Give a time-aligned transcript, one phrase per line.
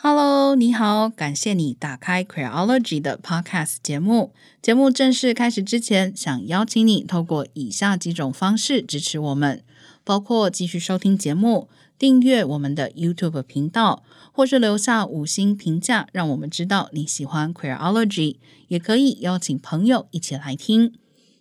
[0.00, 4.32] Hello，你好，感谢你打开 Queerology 的 Podcast 节目。
[4.62, 9.64] 节目正式开始之前，想邀请你透过以下几种方式支持我们，
[10.04, 11.68] 包括继续收听节目、
[11.98, 18.36] 订阅我们的 YouTube 频道，或是留下五星评价，让我们知道你喜欢 Queerology。
[18.68, 20.94] 也可以邀请朋友一起来听。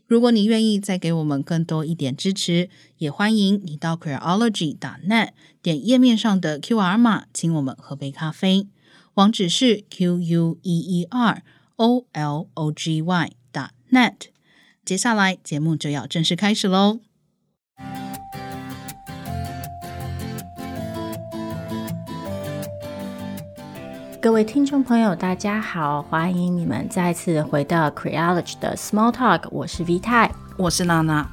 [0.08, 5.30] 如果你愿意再给我们更多一点支持，也欢迎你到 Queology.net
[5.62, 8.68] 点页面上的 QR 码，请我们喝杯咖啡。
[9.16, 11.44] 网址是 Q U E E R
[11.76, 13.32] O L O G Y
[13.92, 14.14] .net。
[14.86, 17.02] 接下来节目就要正式开始喽。
[24.28, 31.26] 各位听众朋友，大家好，欢迎你们再次回到 Queerology 的 Small Talk，我是 V 太，我是娜娜。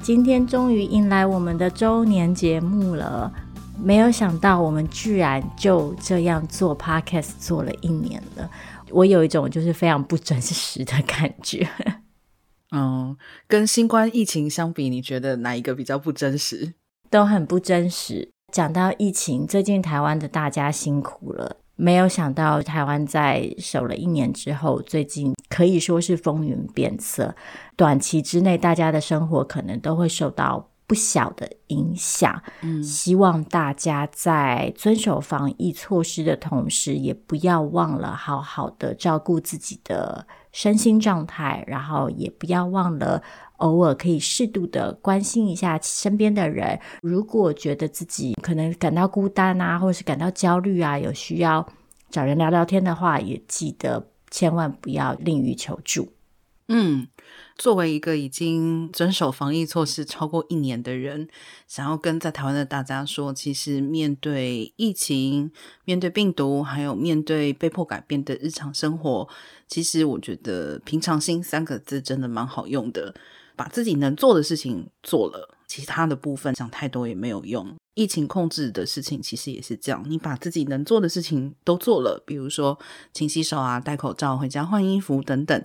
[0.00, 3.30] 今天终于迎来我们的周年节目了，
[3.78, 8.48] 没有想到我们居然就这样做 Podcast 做了一年了，
[8.92, 11.68] 我有一种就是非常不真实的感觉。
[12.74, 13.14] 嗯，
[13.46, 16.72] 跟新冠疫情相比，你觉得哪一个比较不真实？
[17.10, 18.32] 都很不真实。
[18.50, 21.58] 讲到疫情，最近台湾的大家辛苦了。
[21.80, 27.32] 没有想到，台湾在守了一年之后，最近可以说是风云变色。
[27.76, 32.42] 短期之内，大家的生活可能都会受到不小的影响。
[32.62, 43.22] 嗯，希望大家在遵守防疫措施的同时，也不要忘了好好的照顾自己的身心状态，然后也不要忘了。
[43.58, 51.66] 偶尔可以适度的关心一下身边的人，如果觉得自己可能感到孤单啊，或者是感到焦虑啊，有需要
[52.10, 56.12] 找人聊聊天的话，也记得千万不要吝于求助。
[56.70, 57.08] 嗯，
[57.56, 61.26] 作为一个已经遵守防疫措施超过一年的人，
[61.66, 65.50] 想要跟在台湾的大家说，其实面对疫情、
[65.86, 69.26] 面对病毒，还有面对被迫改变的日常生活，
[69.66, 73.14] 其实我觉得“平常心”三个字真的蛮好用的。
[73.58, 77.74] 把自己能做的事情做了，其他的部分想太多也没有用。
[77.94, 82.78] 疫情控制的事情其实也是这样，你把自己能做的事情都做了，比如说
[83.12, 85.64] 勤洗手啊、戴口罩、回家换衣服等等。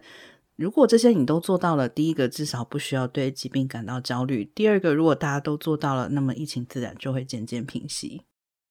[0.56, 8.22] 如果这些你都做到了，第一个至少不需要对疾病感到焦虑；第二个，如果大家都做到了，那么疫情自然就会渐渐平息。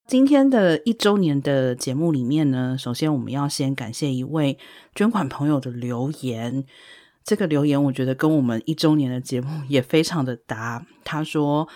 [0.09, 4.59] 今天的一周年的节目里面呢，首先我们要先感谢一位
[4.95, 6.65] 捐款朋友的留言。
[7.25, 10.85] 这个留言我觉得跟我们一周年的节目也非常的搭。
[11.05, 11.69] 他说：“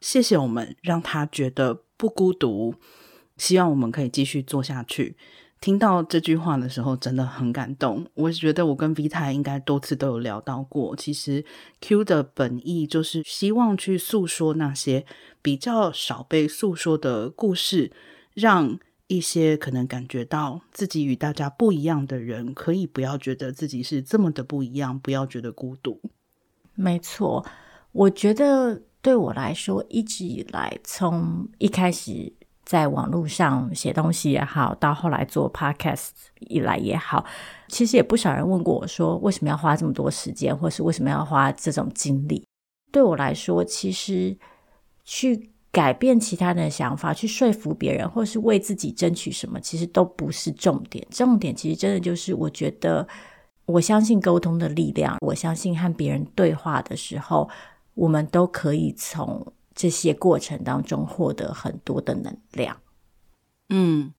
[0.00, 2.74] 谢谢我们，让他觉得不孤独，
[3.36, 5.16] 希望我们可以继续做下去。”
[5.60, 8.06] 听到这句话的时候，真的很感动。
[8.14, 10.96] 我觉得我跟 V 太应该多次都有聊到过。
[10.96, 11.44] 其实
[11.80, 15.04] Q 的本意就是希望去诉说那些
[15.40, 17.92] 比较少被诉说的故事，
[18.34, 18.78] 让。
[19.14, 26.00] 一些可能感觉到自己与大家不一样的人，可以不要觉得自己是这么的不一样，不要觉得孤独。
[26.74, 27.44] 没错，
[27.92, 32.32] 我觉得对我来说，一直以来，从一开始
[32.64, 36.08] 在网络上写东西也好，到后来做 podcast
[36.40, 37.26] 以来也好，
[37.68, 42.46] 其实也不少人问过我说，为什么要花这么多时间，或是为什么要花这种精力？
[42.90, 44.38] 对我来说，其实
[45.04, 45.51] 去。
[45.72, 51.04] 改变其他人的想法，去说服别人，或是为自己争取什么，其实都不是重点。
[51.10, 53.08] 重点其实真的就是，我觉得
[53.64, 57.48] 我相信沟通的力量，我相信和别人对话的时候，
[57.94, 62.76] 我们都可以从这些过程当中获得很多的能量。
[63.70, 64.12] 嗯，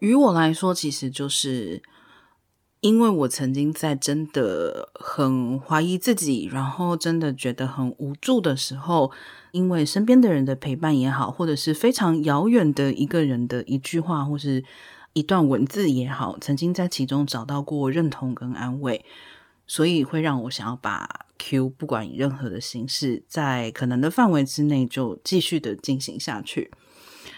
[0.00, 1.82] 于我来说，其实就是
[2.84, 9.10] 因为我曾经在真的很怀疑自己，然后真的觉得很无助的时候。
[9.52, 14.62] 因为身边的人的陪伴也好，或者是非常遥远的一个人的一句话，或是
[15.14, 19.02] 一段文字也好，曾经在其中找到过认同跟安慰，
[19.66, 21.08] 所以会让我想要把
[21.38, 26.70] Q 不管以任何的形式，在可能的范围之内就继续的进行下去。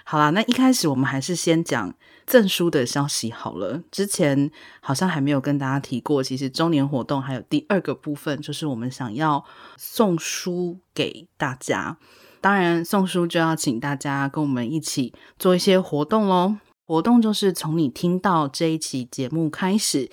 [0.02, 1.94] 好啦，那一开始我们还是先讲
[2.26, 3.82] 赠书的消息好了。
[3.90, 4.50] 之前
[4.80, 9.44] 好像还没有跟大家提过，其实周年活动还有第二个部分，就是我们想要
[9.76, 11.96] 送书给大家。
[12.40, 16.56] 当然，送书就要请大家跟我们一起做一些活动喽。
[16.84, 20.08] 活动就是从你听到这一期节目开始，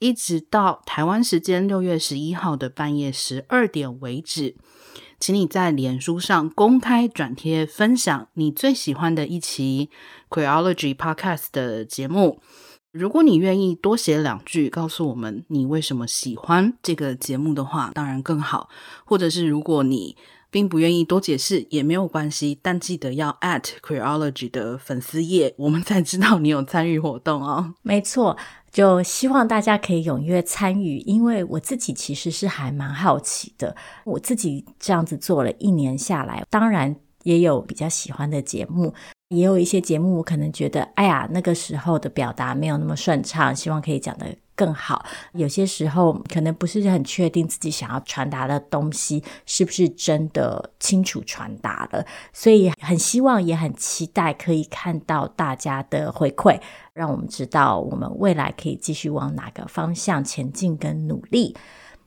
[0.00, 4.56] 一直到台湾时间六月十一号的半夜十二点为止。
[5.18, 9.88] 请你在脸书上公开转贴分享你最喜欢的一期
[10.28, 12.40] Queerology Podcast 的节目。
[12.92, 18.68] 如果你愿意多写两句，告诉我们你为什么喜欢这个节目的话，当然更好。
[19.04, 20.16] 或者是如果你
[20.50, 27.74] 并不愿意多解释也没有关系，但记得要 at Queerology 的粉丝页，我们才知道你有参与活动哦。
[27.82, 28.36] 没错，
[28.76, 33.74] 就希望大家可以踊跃参与，因为我自己其实是还蛮好奇的。
[34.04, 38.92] 我自己这样子做了一年下来，当然也有比较喜欢的节目。
[39.28, 44.26] 也有一些节目，我可能觉得，哎呀，那个时候的表达没有那么顺畅，希望可以讲的
[44.56, 45.06] 更好。
[45.34, 56.60] 有些时候可能不是很确定自己想要传达的东西是不是真的清楚传达了，所以很希望，也很期待可以看到大家的回馈，
[56.92, 61.54] 让我们知道我们未来可以继续往哪个方向前进跟努力。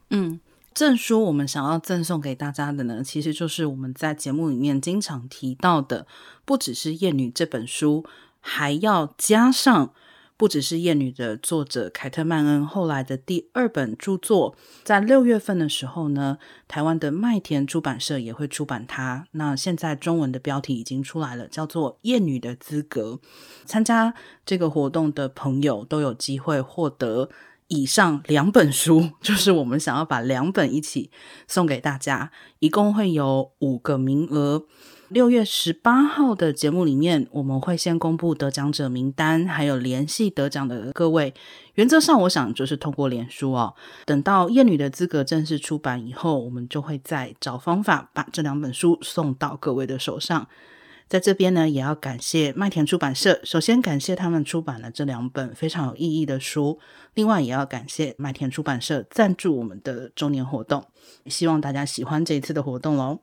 [0.10, 0.42] 嗯。
[0.72, 6.08] 证书我们想要赠送给大家的呢，其实就是我们在节目里面经常提到的，
[6.46, 8.06] 不只是《厌女》这本书，
[8.40, 9.92] 还要加上
[10.40, 14.56] 不只是《厌女》的作者凯特曼恩后来的第二本著作，
[14.86, 19.28] 在六月份的时候呢，台湾的麦田出版社也会出版它。
[19.32, 23.20] 那现在中文的标题已经出来了，叫做《厌女的资格》。
[23.66, 24.14] 参加
[24.46, 27.30] 这个活动的朋友都有机会获得。
[27.68, 31.12] 以上两本书， 就是我们想要把两本一起
[31.50, 34.64] 送给大家，一共会有五个名额。
[35.10, 41.34] 六月十八号的节目里面，我们会先公布得奖者名单，还有联系得奖的各位。
[41.74, 43.74] 原则上，我想就是通过脸书哦。
[44.06, 50.48] 等到《厌女的资格》正式出版以后，我们就会再找方法把这两本书送到各位的手上。
[51.08, 53.42] 在这边呢，也要感谢麦田出版社。
[53.44, 56.78] 首先感谢他们出版了这两本非常有意义的书，
[57.16, 60.86] 另外也要感谢麦田出版社赞助我们的周年活动。
[61.26, 63.22] 希望大家喜欢这一次的活动喽。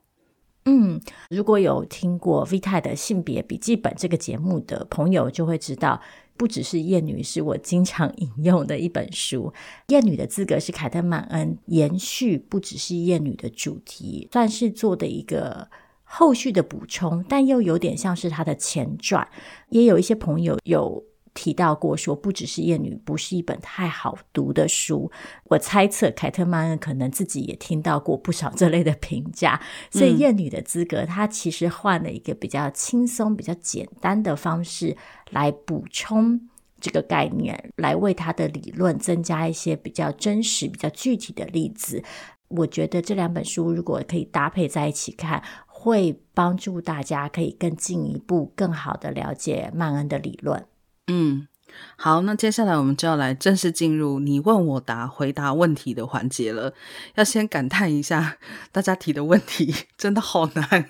[0.66, 6.00] 嗯，如果有听过 Vita 的性别笔记本这个节目的朋友，就会知道，
[6.36, 9.52] 不只是厌女是我经常引用的一本书，
[9.86, 15.68] 厌女的资格是凯特曼恩延续，不只是厌女的主题，算是做的一个。
[16.08, 19.26] 后续的补充，但又有点像是他的前传。
[19.70, 21.02] 也有一些朋友有
[21.36, 25.12] 提到过，说不只是厌女，不是一本太好读的书。
[25.44, 29.60] 我猜测凯特曼恩可能自己也听到过不少这类的评价，
[29.90, 34.96] 所以厌女的资格，他其实换了一个比较轻松、比较简单的方式
[35.30, 36.40] 来补充
[36.80, 42.02] 这个概念，来为他的理论增加一些比较真实、比较具体的例子。
[42.48, 45.42] 我觉得这两本书如果可以搭配在一起看。
[45.78, 50.66] 会帮助大家可以更进一步、更好的了解曼恩的理论。
[51.08, 51.46] 嗯，
[51.96, 56.74] 好，那接下来我们就要来正式进入你问我答、回答问题的环节了。
[57.14, 58.38] 要先感叹一下，
[58.72, 60.88] 大家提的问题 真的好难。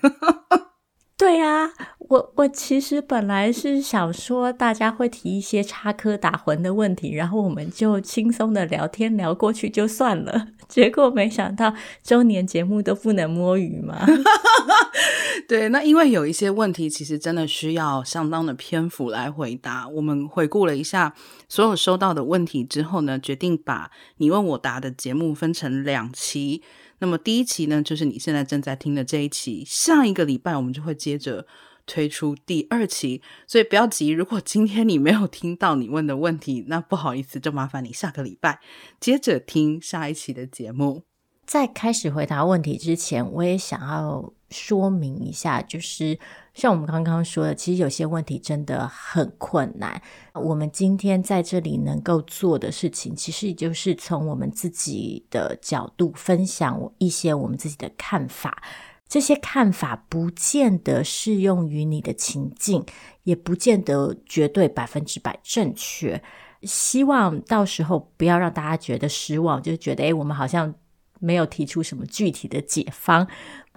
[1.17, 10.49] 对啊，我我其实本来是想说大家会提一些插科打诨的问题，然后我们就轻松的聊天聊过去就算了。
[10.69, 11.73] 结果没想到
[12.03, 14.05] 周年节目都不能摸鱼嘛。
[15.47, 19.87] 对，那因为有一些问题其实真的需要相当的篇幅来回答。
[19.87, 21.15] 我们回顾了一下
[21.49, 26.61] 所有收到的问题之后呢，决定把你问我答的节目分成两期。
[26.99, 29.63] 那么第一期呢，就是你现在正在听的这一期。
[29.65, 31.45] 下一个礼拜我们就会接着
[31.85, 34.09] 推出第二期，所以不要急。
[34.09, 38.59] 如果今天你没有听到你问的问题，那不好意思，就麻烦你下个礼拜
[38.99, 41.03] 接着听下一期的节目。
[41.45, 46.19] 在开始回答问题之前，我也想要说明一下，就是
[46.57, 50.01] 像我们刚刚说的，其实有些问题真的很困难。
[50.33, 58.63] 我们今天在这里能够做的事情，其实也就是从我们自己的角度分享一些我们自己的看法。
[59.07, 62.83] 这些看法不见得适用于你的情境，
[63.21, 66.19] 也不见得绝对百分之百正确。
[66.63, 70.73] 希望到时候不要让大家觉得失望，就觉得诶，我们好像。
[71.19, 73.27] 没有提出什么具体的解方，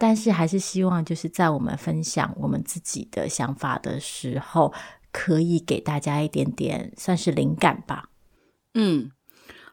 [0.00, 4.72] 但是还是希望就是在我们分享我们自己的想法的时候，
[5.12, 8.08] 可以给大家一点点算是灵感吧。
[8.72, 9.10] 嗯，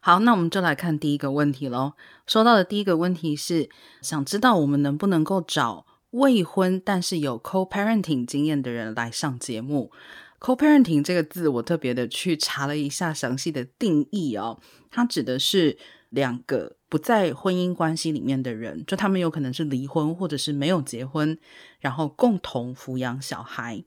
[0.01, 1.93] 好，那我们就来看第一个问题喽。
[2.25, 3.69] 收到的第一个问题是，
[4.01, 9.93] 想知道我们能不能够找未婚但是有 co-parenting 经验的人来上节目。
[10.41, 14.59] co-parenting 这个字，我特别的去查了一下详细的定义哦，
[14.91, 15.77] 它指的是
[16.09, 16.77] 两个。
[16.89, 21.37] 不在婚姻关系里面的人，就他们有可能是离婚或者是没有结婚，
[21.81, 23.83] 然后共同抚养小孩。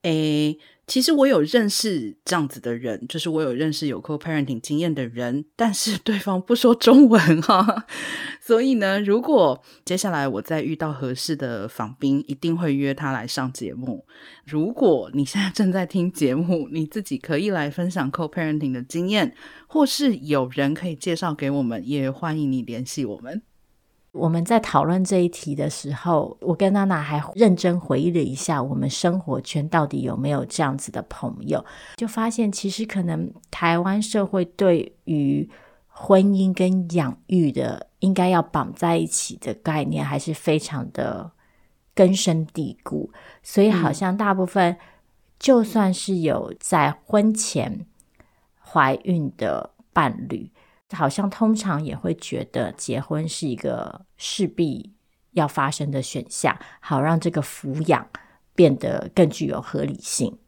[0.00, 7.86] 诶，其实我有认识这样子的人，就是我有认识有 co-parenting 经验的人，但是 对方不说中文哈。
[8.40, 14.04] 所以呢，如果接下来我再遇到合适的访宾，一定会约他来上节目。
[14.44, 19.34] 如果你现在正在听节目，你自己可以来分享 co-parenting 的经验，
[19.68, 23.42] 或是有人可以介绍给我们，也欢迎你联系我们。
[24.12, 31.64] 我们在讨论这一题的时候，我跟娜娜还认真回忆了一下，我们生活圈到底有没有这样子的朋友，
[31.96, 35.48] 就发现其实可能台湾社会对于
[35.88, 41.30] 婚姻跟养育的应该要绑在一起的概念，还是非常的
[41.94, 43.10] 根深蒂固，
[43.42, 44.76] 所以好像大部分
[45.38, 47.86] 就算是有在婚前
[48.60, 50.50] 怀孕的伴侣。
[50.92, 54.92] 好像通常也会觉得结婚是一个势必
[55.32, 58.08] 要发生的选项，好让这个抚养
[58.54, 60.38] 变得更具有合理性。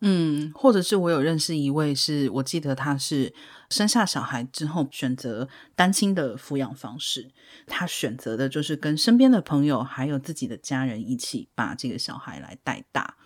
[0.00, 3.34] 嗯，或者是我有认识一位是，我记得他是
[3.68, 7.32] 生下小孩之后选择单亲的抚养方式，
[7.66, 13.16] 他选择的就是跟身边的朋友还有自己的家人一起把这个小孩来带大。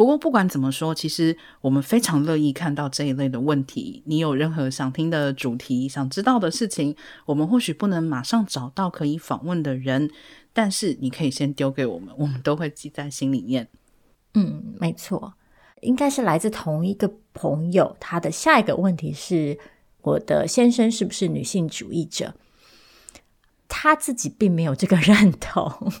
[0.00, 4.02] 不过不管怎么说，其实我们非常乐意看到这一类的问题。
[4.06, 10.10] 你有任何想听的主题、想知道的事情，我们或许不能马上找到可以访问的人，
[10.54, 13.68] 但是你可以先丢给我们，我们都会记在心里面。
[14.32, 15.34] 嗯，没错，
[15.82, 17.94] 应该是来自同一个朋友。
[18.00, 19.58] 他的下一个问题是：
[20.00, 22.34] 我的先生是不是女性主义者？
[23.68, 25.92] 他自己并没有这个 认同。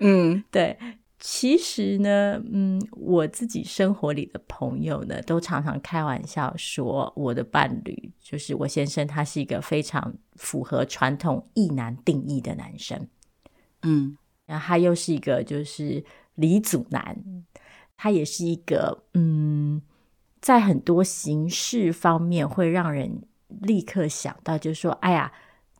[0.00, 0.78] 嗯，对。
[1.22, 13.06] 其实呢，嗯，我自己生活里的朋友呢，都常常开玩笑说，我的伴侣就是我先生，他是一个非常符合传统意男定义的男生，
[13.82, 16.02] 嗯，然后他又是一个就是
[16.36, 17.22] 李祖男，
[17.98, 19.82] 他也是一个嗯，
[20.40, 23.24] 在很多形式方面会让人
[23.60, 25.30] 立刻想到，就是说，哎呀，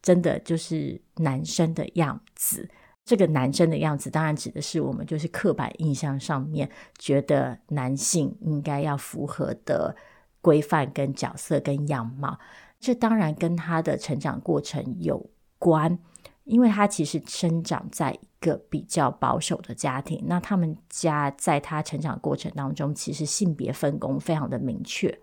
[0.03, 2.69] 真的就是男生的样子。
[3.05, 9.97] 这个男生的样子，当然指的是我们就是刻板印象上面觉得男性应该要符合的
[10.41, 12.39] 规范跟角色跟样貌。
[12.79, 15.29] 这当然跟他的成长过程有
[15.59, 15.99] 关，
[16.45, 20.23] 因为他其实生长在一个比较保守的家庭。
[20.27, 25.19] 那他们家在他成长过程当中，其实性别分工非常的明确。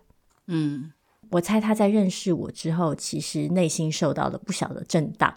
[0.48, 0.92] 嗯，
[1.32, 5.34] 我猜他在认识我之后，其实内心受到了不小的震荡。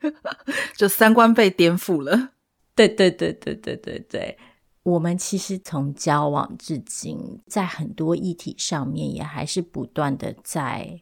[0.76, 2.30] 就三观被颠覆了。
[2.74, 4.38] 对对对对对对对，
[4.82, 11.00] 我们其实从交往至今，在很多议题上面，也还是不断的在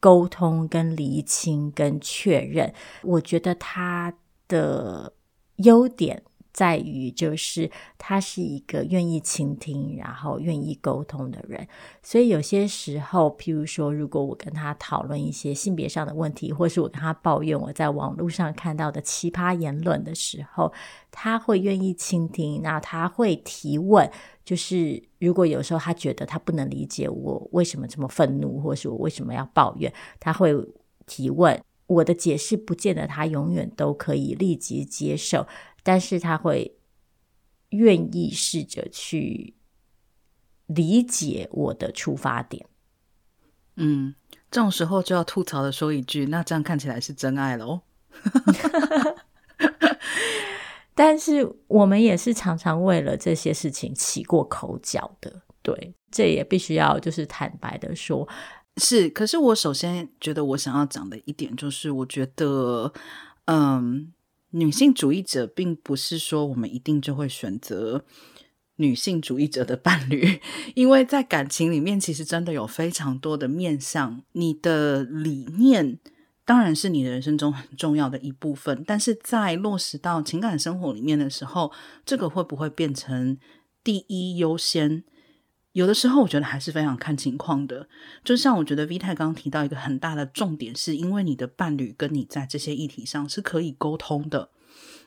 [0.00, 2.74] 沟通、跟厘清、跟确认。
[3.02, 4.14] 我觉得他
[4.48, 5.12] 的
[5.56, 6.24] 优点。
[6.52, 11.66] 在于就是他是一个愿意倾听，然后愿意沟通的人，
[12.02, 20.72] 所以有些时候，譬如说，如果我跟他讨论一些性别上的问题，或是我跟他抱怨我在网络上看到的奇葩言论的时候，
[21.10, 24.10] 他会愿意倾听，那他会提问，
[24.44, 30.52] 就是如果有时候他觉得他不能理解我为什么这么愤怒，或是我为什么要抱怨，他会
[31.06, 35.46] 提问，我的解释不见得他永远都可以立即接受。
[35.82, 36.76] 但是他会
[37.70, 39.54] 愿意试着去
[40.66, 42.66] 理解我的出发点。
[43.76, 44.14] 嗯，
[44.50, 47.80] 这种时候就要吐槽的说一句：“那这样看起来是真爱喽。
[50.94, 55.42] ”但是我们也是常常为了这些事情起过口角的。
[55.62, 58.28] 对，这也必须要就是坦白的说，
[58.76, 59.08] 是。
[59.08, 62.92] 可是我首先觉得我想要讲的一点就是，我觉得，
[63.46, 64.12] 嗯。
[64.50, 68.04] 女性主义者并不是说我们一定就会选择
[68.76, 70.40] 女性主义者的伴侣，
[70.74, 74.22] 因为在感情里面，其实真的有非常多的面向。
[74.32, 75.98] 你的理念
[76.44, 81.70] 当然是你的人生中很重要的一部分，但是在落实到情感生活里面的时候，
[82.04, 83.38] 这个会不会变成
[83.84, 85.04] 第一优先？
[85.72, 87.88] 有的时候，我觉得还是非常看情况的。
[88.24, 94.50] 就像我觉得 V 太刚刚提到一个很大的重点，是因为你的伴侣跟你在这些议题上是可以沟通的。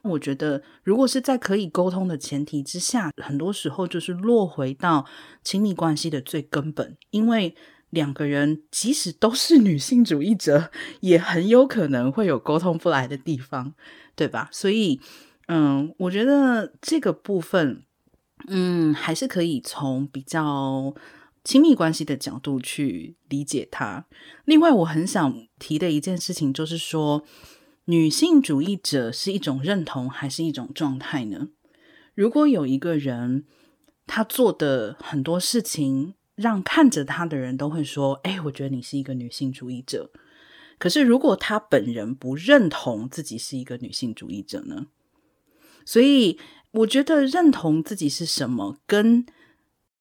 [0.03, 5.05] 我觉得，如果是在可以沟通的前提之下，很多时候就是落回到
[5.43, 6.97] 亲密关系的最根本。
[7.09, 7.55] 因为
[7.89, 13.73] 两个人即使都是女性主义者，也很有可能会有沟通不来的地方，
[14.15, 14.49] 对吧？
[14.51, 15.01] 所以，
[15.47, 17.83] 嗯，我觉得这个部分。
[18.47, 20.93] 嗯，还是可以从比较
[21.45, 24.05] 亲密关系的角度去理解它。
[24.45, 27.23] 另外，我很想提的一件事情就是说，
[27.85, 31.49] 女性主义者是一种认同还是一种状态呢？
[32.15, 33.45] 如果有一个人
[34.05, 40.11] 他做的很多事情，让看着他的人都会说：“哎，我觉得你是一个女性主义者。”
[40.77, 44.87] 可是，如果他本人不认同自己是一个女性主义者呢？
[45.85, 46.37] 所以。
[46.73, 49.25] 我觉得认同自己是什么，跟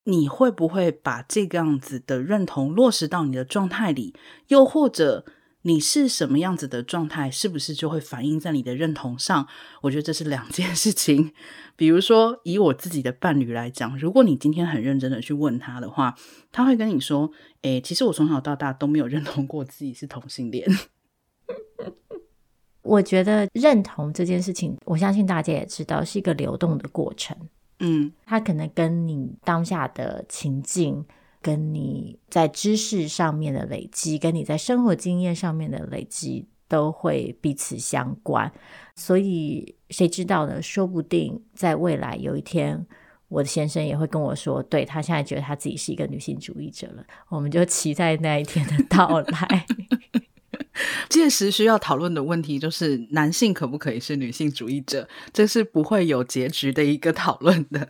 [0.05, 4.15] 你会不会把这个样子的认同落实到你的状态里，
[4.49, 5.27] 又或者
[5.63, 9.47] 你是什么样子的状态，是不是就会反映在你的认同上？
[9.83, 11.33] 我觉得这是两件事情。
[11.77, 16.17] 比如说，以我自己的伴侣来讲，如果你今天很认真的去问他的话，
[16.51, 17.31] 他会跟你说
[17.63, 20.67] ：“诶，其实我从小到大都没有认同过自己是同性恋。”
[22.83, 27.37] 我觉得认同这件事情，我相信大家也知道，是一个流动的过程。
[27.81, 31.05] 嗯，它可能跟你当下的情境。
[31.45, 38.49] 跟你在知识上面的累积，跟你在生活经验上面的累积，都会彼此相关。
[38.95, 40.63] 所以谁知道呢？
[40.63, 42.87] 说不定在未来有一天，
[43.27, 47.05] 我的先生也会跟我说，对，他现在觉得他自己是一个女性主义者了。
[47.29, 49.67] 我们就期待那一天的到来。
[51.09, 55.09] 届时需要讨论的问题就是，男性可不可以是女性主义者？
[55.33, 57.89] 这是不会有结局的一个讨论的。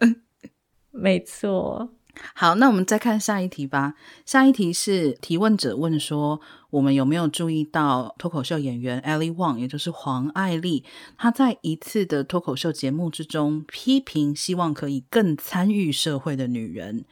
[0.90, 1.92] 没错。
[2.34, 3.94] 好，那我们再看下一题吧。
[4.26, 10.84] 下一题是提问者问说：“我们有没有注意到脱口秀演员 Ellie Wang，也就是黄爱丽，
[11.16, 17.06] 她在一次的脱口秀节目之中批评，希望可以更参与社会的女人。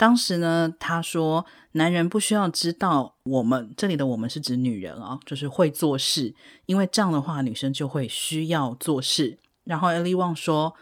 [0.00, 9.36] 当时呢，他说男人不需要知道我们这里的我们是指女人啊、哦，就是会做事，因为这样的话女生就会需要做事。
[9.64, 10.74] 然后 Ellie Wang 说：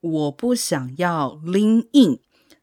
[0.00, 2.18] 我不想要 lean in。”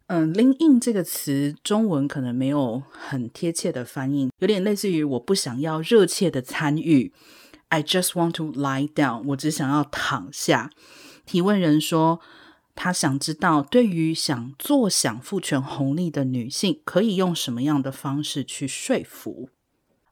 [0.08, 7.14] 嗯，lean in 这个词中文可能没有很贴切的翻译，有点类似于我不想要热切的参与。
[7.70, 10.70] I just want to lie down，我只想要躺下。
[11.26, 12.20] 提问人说，
[12.78, 19.50] 他想知道对于想坐享父权红利的女性，可以用什么样的方式去说服？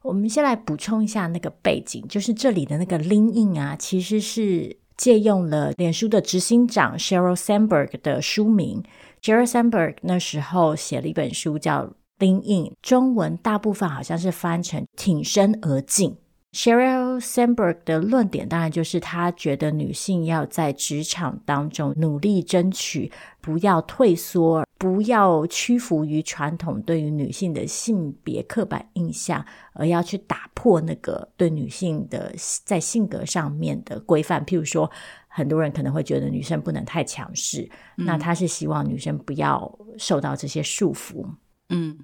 [0.02, 8.84] 我们先来补充一下那个背景，就是这里的那个 lean in 啊，其实是借用了脸书的执行长 Sheryl Sandberg 的书名。
[9.22, 11.84] Sheryl Sandberg 那时候写了一本书叫
[12.20, 16.18] 《Lean In》，中文大部分好像是翻成“挺身而进”。
[16.54, 34.90] Sheryl Sandberg 的论点当然就是他觉得女性要在职场当中努力争取，不要退缩，不要屈服于传统对于女性的性别刻板印象，而要去打破那个对女性的在性格上面的规范，譬如说。
[35.28, 41.28] 很多人可能会觉得女生不能太强势，嗯，那他是希望女生不要受到这些束缚。
[41.68, 42.00] 嗯，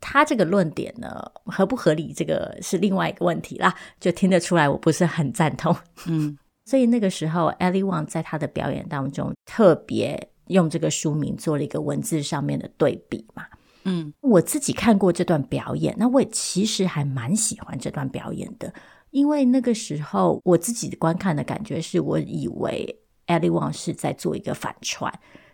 [0.00, 5.74] 他这个论点呢，合不合理，这个是另外一个问题啦，就听得出来我不是很赞同。
[6.06, 13.44] 嗯， 所以那个时候，Ellie Wang 在他的表演当中特别用这个书名做了一个文字上面的对比嘛。
[13.84, 18.72] 嗯，我自己看过这段表演，那我也其实还蛮喜欢这段表演的。
[19.10, 22.94] 因为那个时候，我自己观看的感觉是，我以为
[23.26, 25.10] Ellie Wang 是在做一个反串，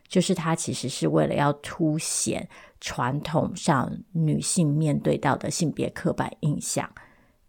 [0.09, 2.49] 就是他其实是为了要凸显
[2.85, 6.87] 传统上女性面对到的性别刻板印象，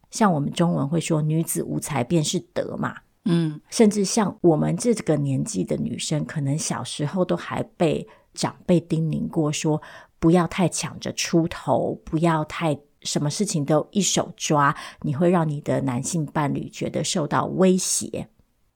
[0.10, 2.96] 像我们中文会说“女子无才便是德”嘛，
[3.26, 9.82] 嗯，甚至像我们这个年纪的女生，可能小时候都还被长辈叮咛过，说
[10.20, 12.80] 不要太抢着出头，不要太。
[13.02, 18.28] 什么事情都一手抓，你会让你的男性伴侣觉得受到威胁。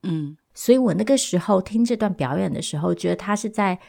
[0.04, 3.80] 嗯，所以我那个时候听这段表演的时候，觉得他是在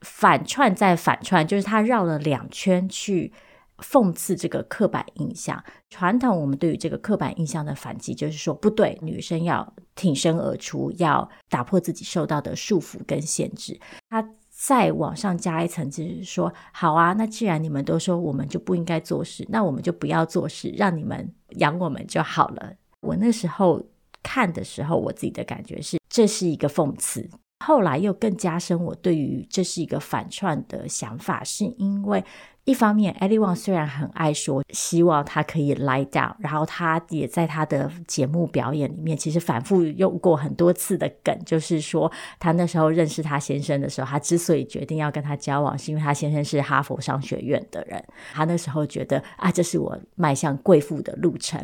[0.00, 3.32] 反串，再反串，就是他绕了两圈去
[3.78, 5.62] 讽刺这个刻板印象。
[5.90, 13.80] 传统我们对于这个刻板印象的反击，就是说不对，女生要挺身而出，要打破自己受到的束缚跟限制。
[14.08, 14.28] 他。
[14.60, 22.72] 再往上加一层，就是说，好啊，那既然你们都说我们就不应该做事，那我们就不要做事，让你们养我们就好了。
[23.02, 23.80] 我那时候
[24.20, 27.30] 看的时候，我自己的感觉是，这是一个讽刺。
[27.64, 32.24] 后来又更加深我对于这是一个反串的想法，是因为。
[32.64, 51.58] 一方面，Ellie Wang 虽然很爱说希望他可以 lie down，然后他也在他的节目表演里面，其实反复用过很多次的梗，就是说他那时候认识他先生的时候，他之所以决定要跟他交往，是因为他先生是哈佛商学院的人，他那时候觉得啊，这是我迈向贵妇的路程。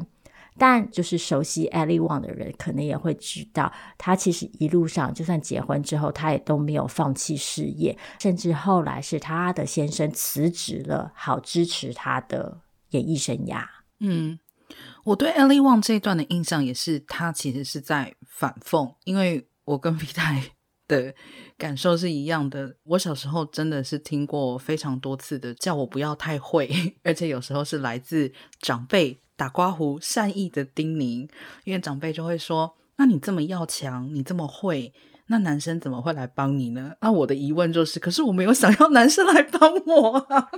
[0.56, 13.64] 但就是熟悉 Ellie Wang 的人，可能也会知道，他其实一路上就算结婚之后，他也都没有放弃事业，甚至后来是他的先生辞职了，好支持他的演艺生涯。
[13.98, 14.38] 嗯，
[15.04, 20.40] 我对 Ellie Wang 这一段的印象也是，他其实是在反讽，因为我跟 Vita
[20.86, 21.14] 的
[21.58, 22.76] 感受是一样的。
[22.84, 26.70] 我小时候真的是听过非常多次的，叫我不要太会，
[27.02, 29.18] 而且有时候是来自长辈。
[29.36, 31.28] 打刮胡，善意的叮咛，
[31.64, 34.92] 因为长辈就会说：“那你这么要强，你这么会，
[35.26, 40.50] 那男生怎么会来帮你呢？”那我的疑问就是：可是我没有想要男生来帮我啊。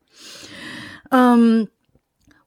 [1.10, 1.68] 嗯，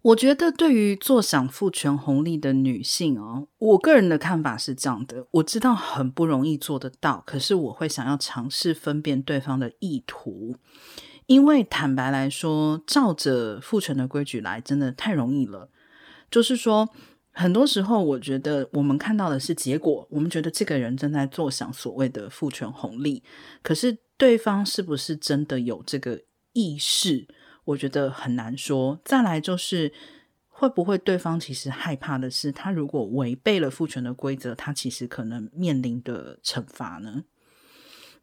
[0.02, 10.58] 我觉得对于坐享父权红利的女性哦，我个人的看法是这样的：我知道很不容易做得到，可是我会想要尝试分辨对方的意图，
[11.28, 15.70] 因为坦白来说，照着父权的规矩来，真的太容易了。
[16.30, 16.90] 就是说，
[17.32, 23.24] 很多时候我觉得我们看到的是结果，我们觉得这个人正在坐享所谓的父权红利，
[23.62, 26.22] 可是对方是不是真的有这个
[26.54, 27.28] 意识？
[27.66, 29.00] 我觉得很难说。
[29.04, 29.92] 再来就是，
[30.48, 37.24] 会不会对方其实害怕的是，他如果违背了父权的规则，他其实可能面临的惩罚呢？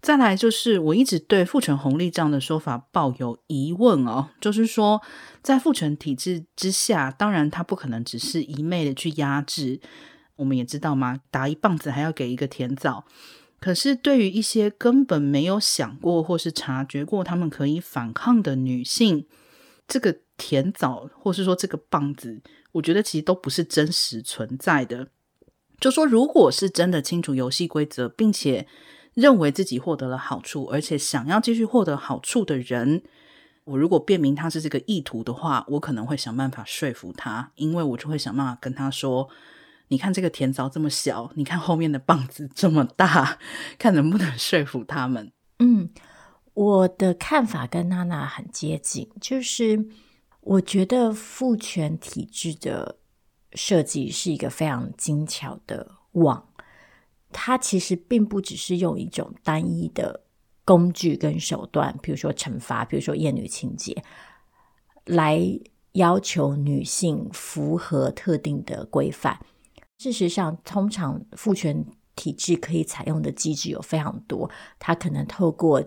[0.03, 4.31] 再来就是，我一直对父权红利这样的说法抱有疑问哦。
[4.41, 5.01] 就是说，
[5.43, 9.81] 在父权体制之下，当然他不可能只是一昧的去压制。
[10.37, 13.05] 我们也知道嘛，打一棒子还要给一个甜枣。
[13.61, 19.27] 可是，对于一些根本没有想过或是察觉过他们可以反抗的女性，
[19.87, 25.07] 这个甜枣或是说这个棒子，我觉得其实都不是真实存在的。
[25.79, 28.67] 就说，如果是真的清楚游戏规则，并且
[29.15, 33.03] 认为自己获得了好处，而且想要继续获得好处的人，
[33.65, 39.29] 我如果辨明他是这个意图的话，我可能会想办法说服他，因为我就会想办法跟他说。
[39.89, 43.39] 你看这个甜枣这么小，你看后面的棒子这么大，
[43.79, 45.31] 看能不能说服他们。
[45.59, 45.91] 嗯，
[46.55, 49.85] 我的看法跟娜娜很接近，就是
[50.41, 52.97] 我觉得父权体制的
[53.53, 56.49] 设计是一个非常精巧的网，
[57.33, 60.23] 它其实并不只是用一种单一的
[60.65, 64.03] 工具跟手段，比如说惩罚，比如说厌女情节，
[65.07, 65.41] 来
[65.93, 69.39] 要求女性符合特定的规范。
[69.99, 71.85] 事实上，通常父权
[72.17, 74.51] 体制可以采用的机制有非常多。
[74.79, 75.83] 它可能透过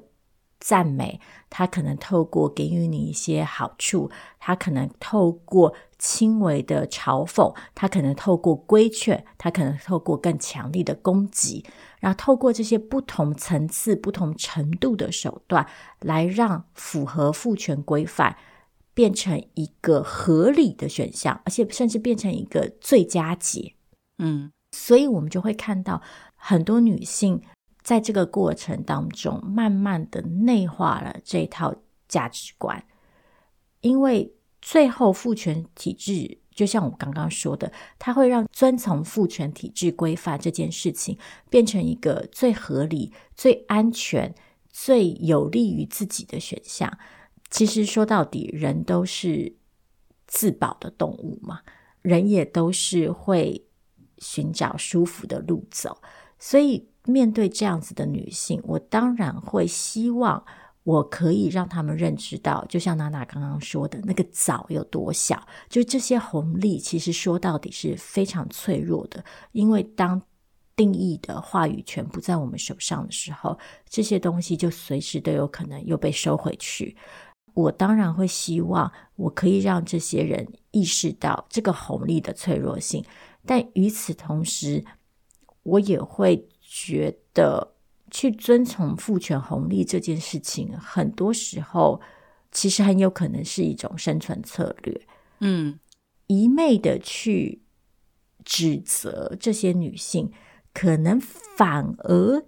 [0.60, 5.74] 赞美，它可能透过给予你一些好处，它可能透过
[6.06, 11.66] 轻微的嘲讽，他可能透过规劝，他可能透过更强力的攻击，
[12.00, 15.66] 然后透过这些不同层次、不同程度的手段，
[16.02, 18.38] 来让符合父权规范
[18.94, 23.74] 变成一个合理的选项，而且甚至变成一个最佳解。
[24.20, 26.04] 嗯，所以我们就会看到
[26.36, 27.42] 很多女性
[27.82, 31.74] 在这个过程当中，慢慢的内化了这套
[32.08, 32.86] 价值观。
[33.82, 34.35] 因为
[34.66, 41.16] 最后父权体制，就像我刚刚说的，它会让遵从父权体制规范这件事情
[41.52, 44.34] 变成一个最合理、最安全、
[44.72, 46.98] 最有利于自己的选项。
[47.52, 49.56] 其实说到底，人都是
[50.26, 51.60] 自保的动物嘛，
[52.02, 53.62] 人也都是会。
[54.18, 56.02] 寻找舒服的路走，
[56.40, 60.44] 所以面对这样子的女性，我当然会希望
[60.86, 70.22] 我可以让他们认知到，就像娜娜刚刚说的那个枣有多小，就这些红利其实说到底是非常脆弱的，因为当
[70.76, 73.58] 定义的话语权不在我们手上的时候，
[73.90, 76.96] 这些东西就随时都有可能又被收回去。
[77.56, 83.04] 我当然会希望我可以让这些人意识到这个红利的脆弱性。
[83.44, 84.86] 但与此同时，
[85.64, 87.75] 我也会觉得
[88.16, 92.00] 去遵从父权红利这件事情，很多时候
[92.50, 95.02] 其实很有可能是一种生存策略。
[95.42, 95.78] 嗯，
[96.28, 97.62] 一昧的去
[98.46, 100.32] 指责这些女性，
[100.74, 102.46] 可能反而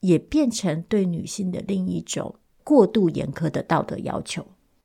[0.00, 2.34] 也变成对女性的另一种
[2.64, 4.44] 过度严苛的道德要求。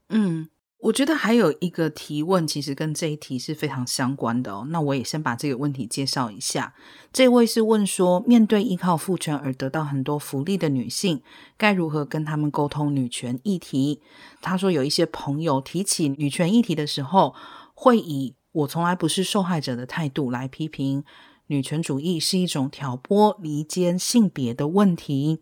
[0.10, 0.48] 嗯。
[0.84, 4.68] 我觉得还有一个提问，其实跟这一题是非常相关的哦。
[4.70, 6.74] 那我也先把这个问题介绍一下。
[7.14, 11.22] 这位是问说，面对依靠父权而得到很多福利的女性，
[11.56, 14.02] 该如何跟他们沟通女权议题？
[14.42, 17.34] 他说，有一些朋友提起女权议题的时候，
[17.74, 21.06] 会以“我从来不是受害者”的态度来批评
[21.48, 25.40] 女权主义是一种挑拨离间性别的问题。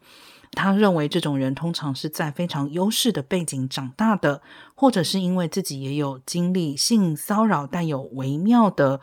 [0.53, 4.41] 他认为这种人通常是在非常优势的背景长大的，
[4.81, 8.99] 或者是因为自己也有经历性骚扰，带有微妙的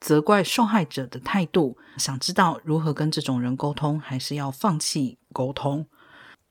[0.00, 1.78] 责怪受害者的态度。
[1.98, 5.86] 想知道如何跟这种人沟通，还是要放弃沟通？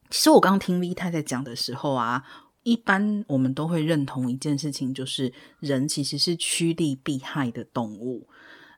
[0.09, 2.23] 其实我刚听 V 太太讲的时候啊，
[2.63, 8.29] 一般我们都会认同一件事情，就是人其实是趋利避害的动物。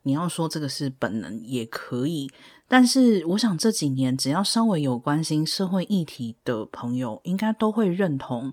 [0.01, 2.27] 你要说这个是本能也可以。
[2.67, 8.51] 但是，我想这几年只要稍微有关心社会议题的朋友，应该都会认同，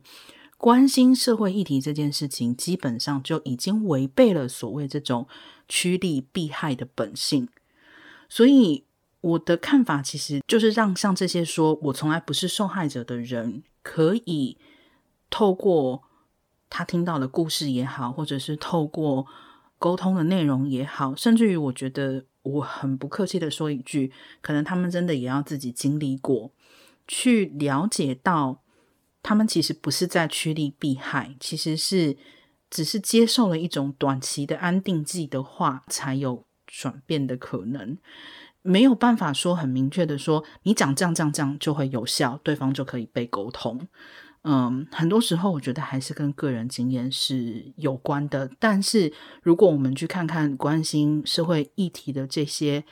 [0.59, 5.27] 关心社会议题这件事情，基本上就已经违背了所谓这种
[5.69, 7.49] 趋利避害的本性。
[8.29, 8.85] 所以，
[9.21, 14.59] 我的看法其实就是让像这些说我从来不是受害者的人，可以
[15.31, 16.03] 透过
[16.69, 19.27] 他听到的故事也好，或者是透过
[19.79, 26.51] 沟通的内容也好，甚至于我觉得我很不客气的说一句，可能他们真的也要自己经历过，
[27.07, 28.61] 去了解到
[29.23, 32.17] 他们其实不是在趋利避害，其实是
[32.71, 37.99] 只是接受了一种短期的安定剂的话，才有转变的可能。
[38.63, 43.87] 没有办法说很明确的说，你讲这样这样这样就会有效，对方就可以被沟通。
[44.43, 48.51] 嗯，很多时候我觉得还是跟个人经验是有关的。
[48.59, 52.85] 但是如果我们去看看关心社会议题的这些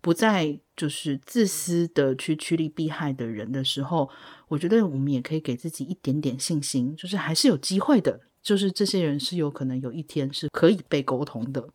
[0.00, 4.10] 不再就是自私的去趋利避害的人的时候，
[4.52, 8.20] 我觉得我们也可以给自己一点点信心，就是还是有机会的。
[8.42, 11.66] 就是这些人是有可能有一天是可以被沟通的。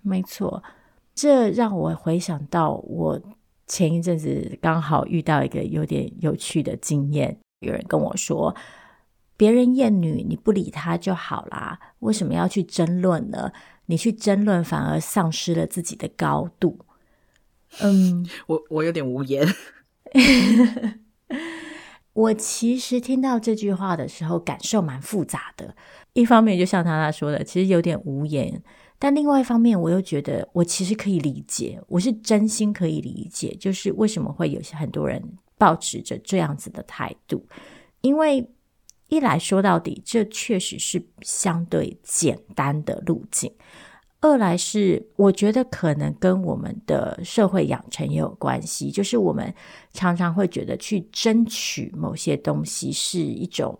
[0.00, 0.62] 没错。
[1.14, 3.20] 这让我回想到，我
[3.66, 7.36] 前一阵子刚好遇到一个有点有趣的经验。
[7.60, 8.56] 有人跟我说
[9.36, 13.52] ：“别人厌女，你不理他就好啦，为什么要去争论呢？
[13.84, 16.78] 你去争论，反而丧失了自己的高度。”
[17.82, 19.46] 嗯， 我我有点无言。
[22.14, 25.76] 我其实听到这句话的时候，感受蛮复杂的。
[26.14, 28.62] 一方面，就像他他说的，其实有点无言。
[28.98, 35.22] 但另外一方面，我又觉得我其实可以理解，我是真心可以理解，就是为什么会有些很多人
[35.58, 37.44] 抱持着这样子的态度，
[38.00, 38.48] 因为
[39.08, 43.50] 一来说到底，这确实是相对简单的路径；
[44.24, 49.54] 二来是我觉得可能跟我们的社会养成也有关系，就是我们
[49.92, 53.78] 常常会觉得去争取某些东西是一种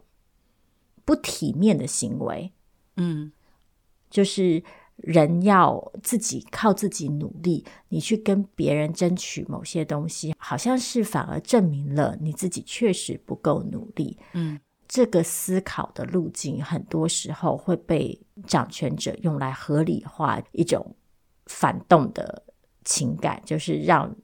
[1.05, 2.53] 不体面的行为，
[2.97, 3.33] 嗯，
[4.11, 4.63] 就是。
[4.99, 14.17] 人要自己靠自己努力，你去跟别人争取某些东西，好像是反而证明了你自己确实不够努力。
[14.35, 14.57] 嗯，
[14.95, 20.95] 这个思考的路径，很多时候会被掌权者用来合理化一种
[21.47, 22.45] 反动的
[22.85, 24.15] 情感，就是让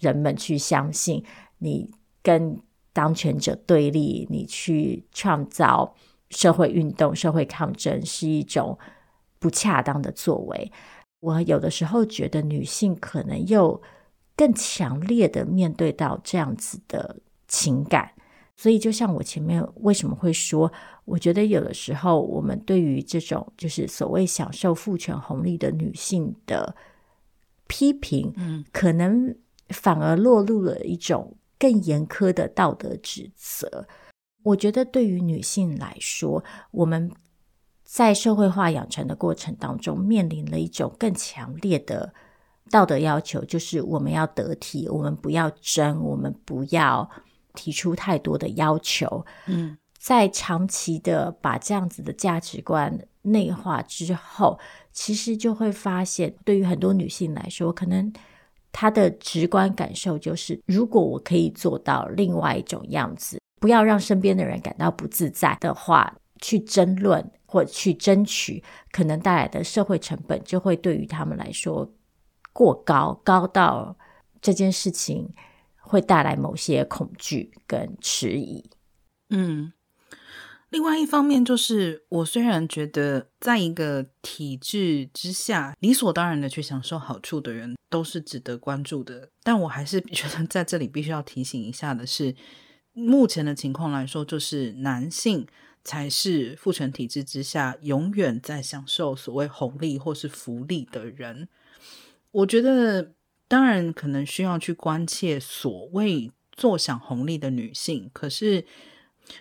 [0.00, 1.24] 人们去相信
[1.58, 1.88] 你
[2.24, 2.60] 跟
[2.92, 5.94] 当权者对立，你去创造
[6.30, 8.76] 社会运动、社会抗争是一种。
[9.38, 10.72] 不恰当的作为，
[11.20, 13.80] 我有的时候觉得女性可能又
[14.34, 18.12] 更强烈的面对到这样子的情感，
[18.56, 20.72] 所以就像我前面为什么会说，
[21.04, 26.74] 我觉得有的时候我们对于这种就是所谓享受父权红利的女性的
[27.66, 29.34] 批评，嗯，可能
[29.68, 33.86] 反而落入了一种更严苛的道德指责。
[34.42, 37.10] 我觉得对于女性来说，我们。
[37.88, 42.12] 在社会化养成的过程当中，面临了一种更强烈的
[42.68, 47.08] 道德要求，就是我们要得体，我们不要争，我们不要
[47.56, 49.26] 提出太多的要求。
[49.46, 54.56] 嗯，在长期的把这样子的价值观内化之后，
[54.92, 58.12] 其实就会发现，对于很多女性来说，可能
[58.70, 67.28] 她的直观感受就是，如果我可以做到另外一种样子，不要让身边的人感到不自在的话，去争论。
[67.48, 71.88] 或去争取，可能带来的社会成本就会对于他们来说
[72.52, 73.96] 过高，高到
[74.42, 75.32] 这件事情
[75.86, 78.68] 会带来某些恐惧跟迟疑。
[79.30, 79.72] 嗯，
[80.68, 92.34] 另外一方面就是，我虽然觉得在一个体制之下，理所当然的去享受好处的人都是值得关注的，但我还是觉得在这里必须要提醒一下的是，
[92.92, 95.46] 目前的情况来说，就是男性。
[95.88, 101.48] 才是父权体制之下永远在享受所谓红利或是福利的人。
[102.32, 103.12] 我觉得，
[103.48, 108.10] 当然可能需要去关切所谓坐享红利的女性。
[108.12, 108.64] 可是，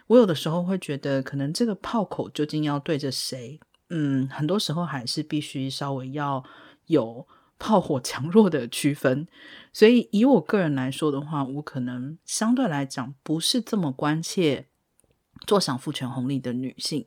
[0.08, 3.60] 我有的时候会觉得，可能这个炮口究竟要对着谁？
[3.90, 6.44] 嗯，很多时候还是必须稍微要
[6.88, 9.28] 有炮火强弱的区分。
[9.72, 14.68] 所以，以我个人来说的话，我可能相对来讲不是这么关切。
[15.46, 17.06] 坐享父权红利的女性，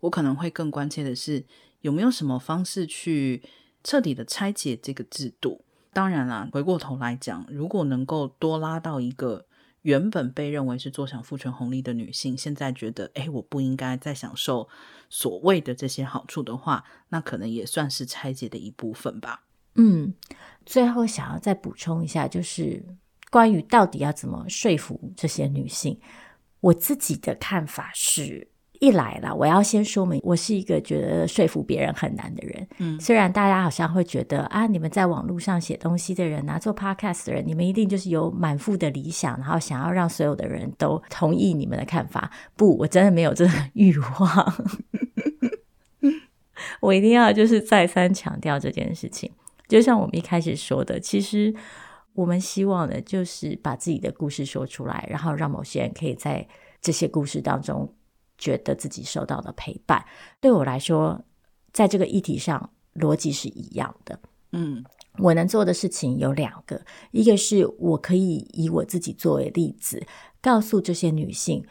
[0.00, 1.46] 我可能会更关切的是
[1.80, 3.42] 有没有什么方式去
[3.82, 5.64] 彻底的拆解这个制度。
[5.92, 9.46] 当然啦，回过头来讲，如果能够多拉到一个
[9.82, 14.68] 原本被认为是坐享父权红利的女性，现在觉得诶，我不应该再享受
[15.08, 19.44] 所谓的这些好处的话，那可能也算是拆解的一部分吧。
[19.76, 20.12] 嗯，
[20.66, 22.84] 最后想要再补充一下，就是
[23.30, 25.98] 关于到底要怎么说服这些女性。
[26.60, 28.49] 我自己的看法是，
[28.80, 32.66] 一来了，我要先说明，我是一个觉得说服别人很难的人。
[32.78, 42.30] 嗯，虽然大家好像会觉得啊，你们在网络上写东西的人啊，做 podcast 的人，你们一定就是有满腹的理想，然后想要让所有的人都同意你们的看法。
[42.56, 44.54] 不，我真的没有这个 欲望。
[46.80, 49.30] 我一定要就是再三强调这件事情。
[49.68, 51.54] 就像我们一开始说的，其实
[52.14, 56.48] 我们希望的就是把自己的故事说出来，然后让某些人可以在
[56.80, 57.92] 这些故事当中
[58.40, 60.04] 觉得自己受到的陪伴。
[60.40, 61.24] 对我来说，
[61.72, 64.18] 在这个议题上逻辑是一样的。
[64.50, 64.82] 嗯，
[65.18, 70.04] 我能做的事情有两个，一个是我可以以我自己作为例子，
[70.40, 71.64] 告诉这些女性。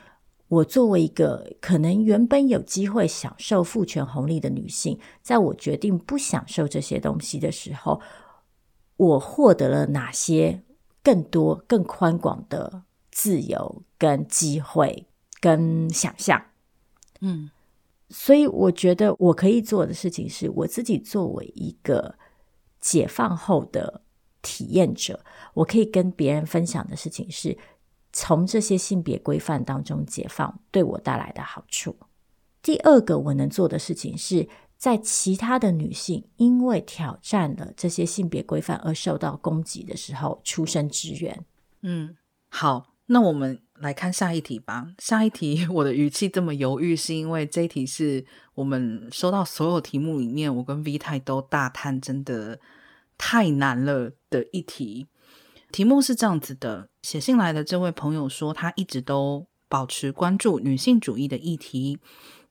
[0.47, 8.01] 我作为一个可能原本有机会享受父权红利的女性，在我决定不享受这些东西的时候，
[8.97, 10.63] 我获得了哪些
[11.03, 15.05] 更多、更宽广的自由、跟机会、
[15.39, 16.41] 跟想象？
[17.21, 17.49] 嗯，
[18.09, 22.15] 所以我觉得我可以做的事情是，我自己作为一个
[22.79, 24.01] 解放后的
[24.41, 27.57] 体验者，我可以跟别人分享的事情是。
[28.11, 31.95] 从这些性别规范当中解放对我带来的好处。
[32.59, 41.45] 第二个我能做的事情是在其他的女性因为挑战了这些性别规范而受到攻击的时候出声支援。
[41.81, 42.17] 嗯，
[42.49, 44.87] 好，那我们来看下一题吧。
[44.99, 52.59] 下一题 我的语气这么犹豫，是因为这一题是我们收到所有题目里面，我跟 V 太都大叹真的
[53.17, 55.07] 太难了的一题。
[55.71, 61.97] 题目是这样子的：写信来的这位朋友说，他一直都保持关注女性主义的议题，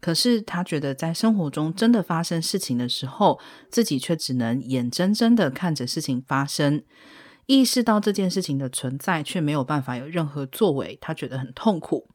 [0.01, 3.39] 可是他觉得在生活中真的发生事情的时候，
[3.71, 6.83] 自己却只能眼睁睁的看着事情发生，
[7.49, 12.09] 意识到这件事情的存在，却没有办法有任何作为，他觉得很痛苦。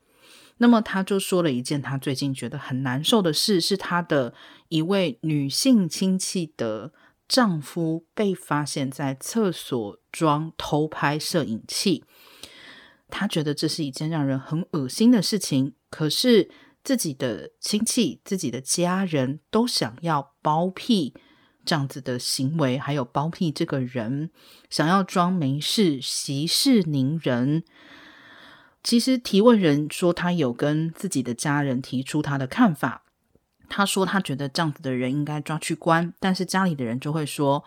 [0.59, 4.33] 那么他就说了一件他最近觉得很难受的事，是他的
[4.69, 6.93] 一位女性亲戚的。
[7.25, 12.03] 丈夫被发现在厕所装偷拍摄影器，
[13.09, 15.73] 她觉得这是一件让人很恶心的事情。
[15.89, 16.51] 可是
[16.83, 21.15] 自己的亲戚、自己的家人都想要包庇
[21.65, 24.29] 这样子的行为，还有包庇这个人，
[24.69, 27.63] 想要装没事、息事宁人。
[28.83, 33.03] 其实提问人说，他有跟自己的家人提出他的看法。
[33.69, 37.63] 他说：“他觉得这样子的人应该抓去关，但是家里的人就会说：‘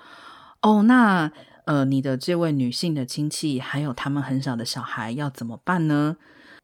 [0.62, 1.32] 哦，那
[1.64, 6.16] 呃，你的这位女性的亲戚还有他们很小的小孩要怎么办呢？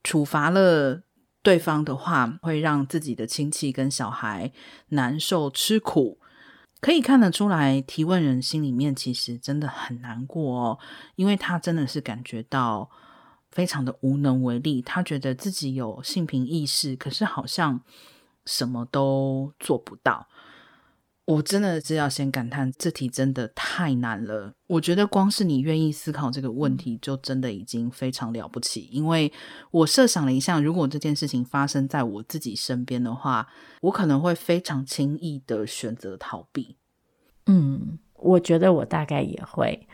[0.05, 1.03] 处罚了
[1.42, 4.53] 对方的话，会让自己的亲戚跟小孩
[4.90, 6.21] 难受吃苦。’
[6.83, 10.79] 可以看得出来，提问人心里面其实真的很难过哦，
[11.16, 12.90] 因为他真的是感觉到
[13.51, 14.83] 非常的无能为力。
[14.83, 17.81] 他觉得自己有性平意识，可是好像……
[18.45, 20.27] 什么都做不到，
[21.24, 24.52] 我真的是要先感叹，这题真的太难了。
[24.66, 28.88] 我觉得光是你愿意思考这个问题，就真的已经非常了不起。
[28.90, 29.32] 因为
[29.70, 33.46] 我设想了一下，如果这件事情发生在我自己身边的话，
[33.82, 36.76] 我可能会非常轻易的选择逃避。
[37.46, 39.87] 嗯，我觉得我大概也会。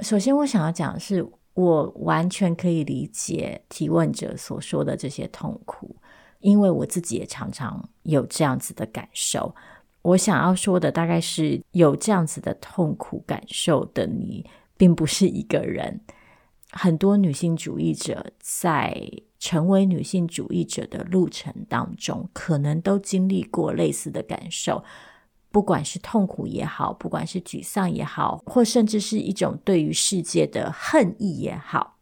[0.00, 5.96] 首先，我想要讲的是，我完全可以理解提问者所说的这些痛苦。
[6.40, 9.54] 因为我自己也常常有这样子的感受，
[10.04, 14.44] 我想要说的大概是有这样子的痛苦感受的你，
[14.76, 15.98] 并不是一个人。
[16.70, 24.84] 很多女性主义者在成为女性主义者的路程当中，可能都经历过类似的感受，
[25.50, 31.93] 不管是痛苦也好，不管是沮丧也好，或甚至是一种对于世界的恨意也好。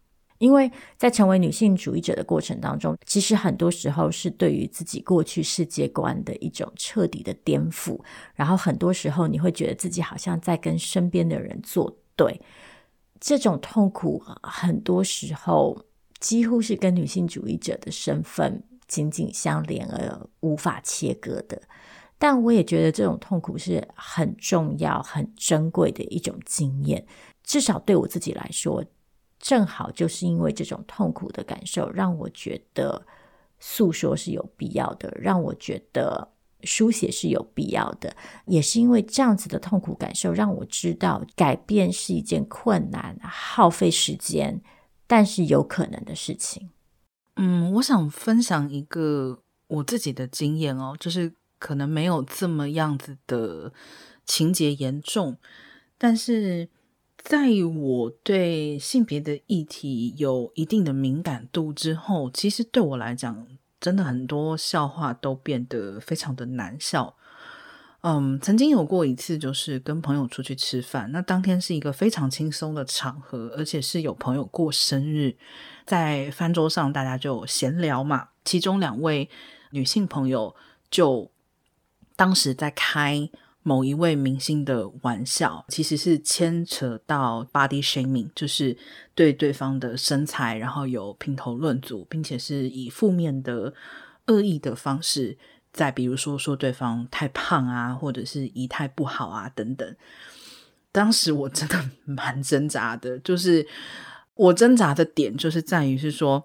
[0.42, 7.96] 因为在成为女性主义者的过程当中，其实很多时候是对于自己过去世界观的一种彻底的颠覆，
[8.34, 12.40] 然后很多时候你会觉得自己好像在跟身边的人作对，
[13.20, 15.80] 这种痛苦很多时候
[16.18, 21.62] 几乎是跟女性主义者的身份紧紧相连而无法切割的。
[22.18, 27.06] 但我也觉得这种痛苦是很重要、很珍贵的一种经验，
[27.44, 28.84] 至少对我自己来说。
[29.42, 33.04] 正好就是因为这种痛苦的感受，让我觉得
[33.58, 36.28] 诉说是有必要的，让我觉得
[36.62, 38.14] 书写是有必要的。
[38.46, 44.62] 也是因为这样子的痛苦感受，让我知道改变是一件困难、耗费时间，
[45.08, 46.70] 但是有可能的事情。
[47.34, 53.72] 嗯，我想分享一个我自己的经验哦，就是可能没有这么样子的
[54.24, 55.36] 情节严重，
[55.98, 56.68] 但是。
[57.22, 63.46] 在我对性别的议题有一定的敏感度之后，其实对我来讲，
[63.80, 67.14] 真的很多笑话都变得非常的难笑。
[68.00, 75.36] 嗯，曾经有过一次，就是跟朋友出去吃饭，那当天是一个非常轻松的场合，而且是有朋友过生日，
[75.86, 79.30] 在饭桌上大家就闲聊嘛，其中两位
[79.70, 80.56] 女性朋友
[80.90, 81.30] 就
[82.16, 83.30] 当时在开
[83.62, 88.76] 某一位明星的玩笑，其实是牵扯到 body shaming，就是
[89.14, 93.72] 对对方的身材，然后有评头论足，并且是以负面的
[94.26, 95.38] 恶意的方式，
[95.72, 99.96] 再比如说说对方太胖啊，或者是仪态不好啊等等。
[100.90, 103.66] 当时我真的蛮挣扎的，就是
[104.34, 106.44] 我挣扎的点就是在于是说。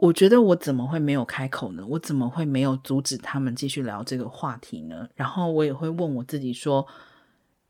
[0.00, 1.86] 我觉得我怎么会没有开口呢？
[1.86, 5.06] 我怎么会没有阻止他们继续聊这个话题呢？
[5.14, 6.86] 然后我也会问我自己说：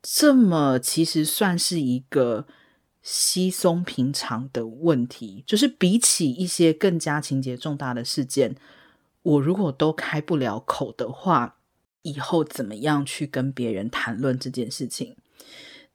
[0.01, 2.47] 这么其实算是一个
[3.03, 8.55] 稀松平常的问题，就是比起一些更加情节重大的事件，
[9.23, 11.57] 我如果都开不了口的话，
[12.03, 15.17] 以后怎么样去跟别人谈论这件事情？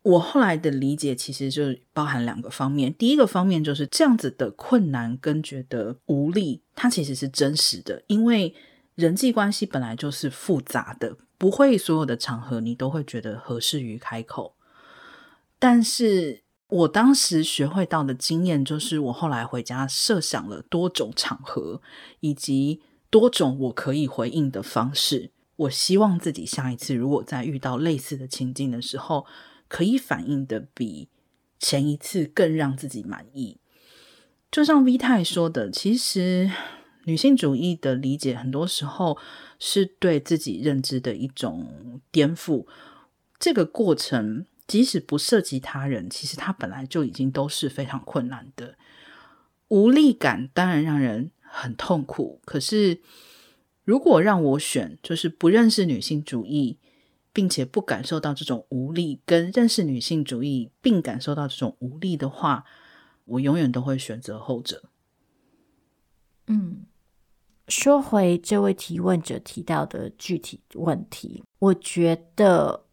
[0.06, 2.94] 我后来的理解其实就包含两个方面。
[2.94, 8.54] 第一个方面就是这样子的困难跟觉得无力，它其实是真实的，因为
[8.94, 14.54] 人际关系本来就是复杂的，不会所有的场合你都会觉得合适于开口。
[15.58, 21.82] 但是我当时学会到的经验就是，我后来回家设想了多种场合，
[22.20, 22.80] 以及
[23.10, 25.32] 多种我可以回应的方式。
[25.56, 29.26] 我希望自己下一次如果再遇到类似的情境的时候，
[29.68, 31.10] 可以反应的比
[31.60, 33.58] 前一次更让自己满意。
[34.52, 36.50] 就像 V 太说的，其实
[37.06, 39.18] 女性主义的理解很多时候
[39.60, 42.66] 是对自己认知的一种颠覆。
[43.38, 48.76] 这个过程即使不涉及他人，其实它本来就已经都是非常困难的。
[49.68, 52.40] 无力感当然让人很痛苦。
[52.46, 53.02] 可是
[53.84, 56.78] 如果让我选，就是不认识女性主义。
[57.36, 62.64] 并且不感受到这种无力，跟认识女性主义并感受到这种无力的话，
[63.26, 64.84] 我永远都会选择后者。
[66.48, 66.86] 嗯，
[67.68, 72.86] 说回这位提问者提到的具体问题，我觉得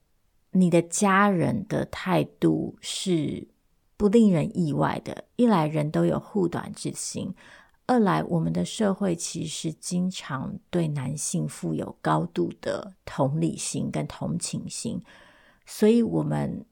[0.51, 3.47] 你的家人的态度是
[3.97, 5.22] 不令人意外的。
[5.36, 7.32] 一来，人都有护短之心。
[7.93, 14.99] 二来，我们的社会其实经常对男性富有高度的同理心跟同情心，
[15.66, 16.64] 所以我们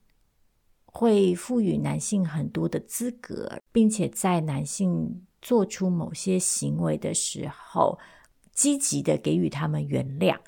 [0.87, 7.99] 会赋予男性很多的资格，并且在男性做出某些行为的时候，
[8.55, 10.39] 积极的给予他们原谅。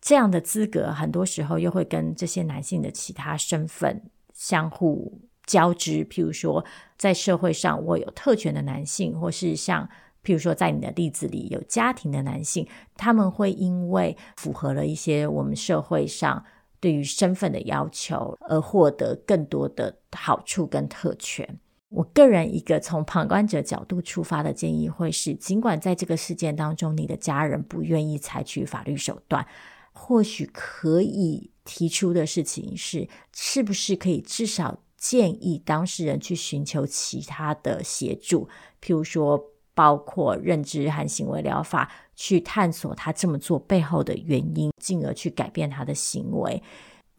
[0.00, 4.02] 这样的资格很多时候又会跟这些男性的其他身份
[4.34, 6.04] 相互交织。
[6.04, 6.64] 譬如说，
[6.98, 9.88] 在社会上握有特权的男性，或是像。
[10.26, 12.66] 譬如说，在你的例子里，有家庭的男性，
[12.96, 16.44] 他们会因为符合了一些我们社会上
[16.80, 21.60] 对于身份的要求，而获得更多的好处跟特权。
[21.90, 29.46] 我个人一个从旁观者角度出发的建议会是：尽管在这个事件当中，你的家人不愿意采取法律手段，
[29.92, 38.48] 或许可以提出的事情是，是不是可以至少建议当事人去寻求其他的协助，
[38.82, 39.52] 譬如说。
[39.76, 46.62] 包括认知和行为疗法，去探索他这么做背后的原因，进而去改变他的行为。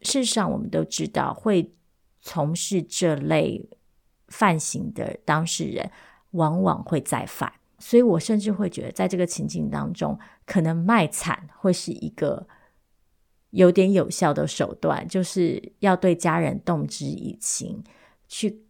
[0.01, 1.76] 事实上，我们都知道，会
[2.20, 3.70] 从事这类
[4.30, 5.91] 犯行的当事人，
[6.32, 7.53] 往往会再犯。
[7.78, 12.47] 所以我甚至会觉得，在这个情境当中，可能卖惨会是一个
[13.51, 17.84] 有点有效的手段，就是要对家人动之以情，
[18.28, 18.64] 去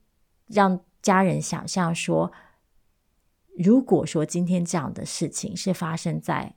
[0.48, 2.30] 让家人想象说。
[3.58, 6.56] 如果说今天这样的事情是发生在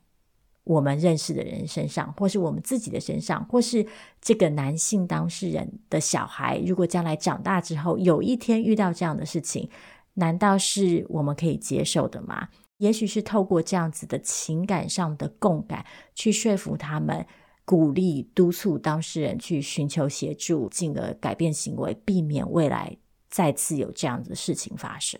[0.65, 3.87] 我们认识的人身上，或是我们自己的身上，或是
[4.21, 9.71] 这个男性当事人的小孩，如果将来长大之后有一天遇到这样的事情，
[10.15, 12.49] 难道是我们可以接受的吗？
[12.77, 15.85] 也许是透过这样子的情感上的共感，
[16.15, 17.27] 去说服他们，
[17.65, 22.97] 鼓励督促当事人去寻求协助，进而改变行为，避免未来
[23.31, 25.19] 再次有这样子的事情发生。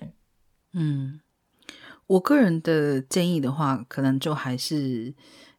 [0.75, 1.21] 嗯。
[2.11, 5.15] 我个人的建议的话，可能就还是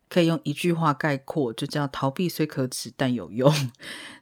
[0.09, 3.49] 可以用一句话概括，就叫“逃避虽可耻，但有用”。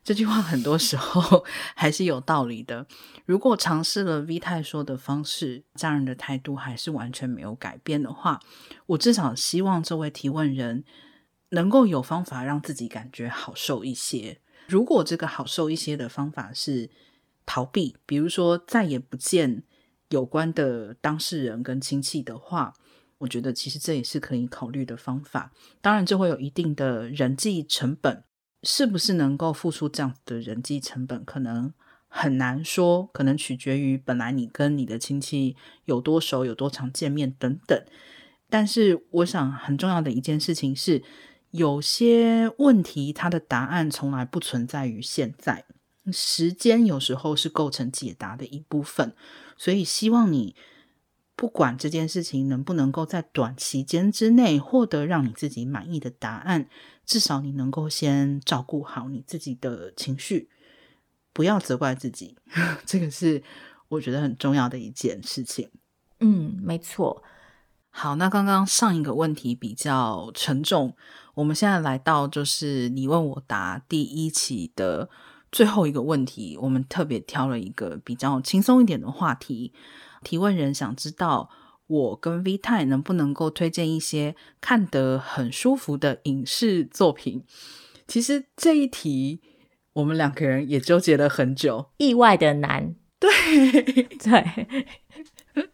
[0.06, 1.44] 这句话很多时候
[1.76, 2.86] 还是有道理的。
[3.26, 8.40] 如果尝试了 V 太说的方式，家人的态度还是完全没有改变的话，
[8.86, 10.84] 我至少希望这位提问人
[11.50, 14.40] 能够有方法让自己感觉好受一些。
[14.68, 16.92] 如果这个好受一些的方法是
[17.48, 19.64] 逃避，比如说再也不见。
[20.10, 22.74] 有关的当事人跟亲戚的话，
[23.20, 25.52] 我觉得其实这也是可以考虑的方法。
[25.82, 28.24] 当然，这会有一定的人际成本，
[28.64, 31.74] 是不是能够付出这样的人际成本，可能
[32.08, 35.56] 很难说，可能取决于本来你跟你的亲戚
[35.86, 37.80] 有多熟、有多常见面等等。
[38.50, 41.04] 但是，我想很重要的一件事情是，
[41.52, 45.66] 有些问题它的答案从来不存在于现在，
[46.12, 49.14] 时间有时候是构成解答的一部分，
[49.58, 50.56] 所以希望你
[51.36, 56.68] 不管这件事情能不能够在短期间之内获得让你自己满意的答案，
[57.06, 60.50] 至少你能够先照顾好你自己的情绪，
[61.32, 62.36] 不要责怪自己，
[62.86, 63.42] 这个是
[63.88, 65.70] 我觉得很重要的一件事情。
[66.20, 67.24] 嗯，没错。
[67.92, 70.96] 好，那刚刚上一个问题比较沉重，
[71.34, 75.10] 我们现在来到就是你问我答第一期的
[75.52, 79.74] 最后一个问题，我们特别挑了一个比较轻松一点的话题。
[80.24, 81.50] 提问人想知道
[81.88, 87.44] 我跟 V 太能不能够推荐一些看得很舒服的影视作品。
[88.08, 89.42] 其实这一题
[89.94, 92.96] 我们两个人也纠结了很久，意外的难。
[93.20, 93.30] 对
[94.18, 94.68] 对。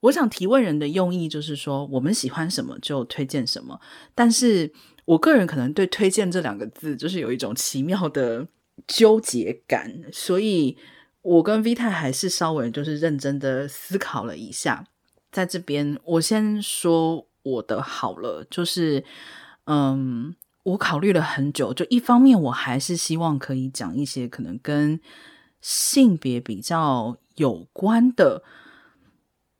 [0.00, 3.80] 我想提问人的用意就是说，我们喜欢什么就推荐什么。
[4.14, 4.72] 但是
[5.08, 8.46] 我个人可能对“推荐”这两个字就是有一种奇妙的
[8.86, 10.76] 纠结感，所以
[11.22, 14.84] 我跟 V 太还是稍微就是认真的思考了一下。
[15.32, 19.02] 在这边，我先说我的好了，就是
[19.64, 25.00] 嗯，我考虑了很久，就一方面我还是希望可以讲一些可能跟
[25.62, 28.42] 性别比较有关的。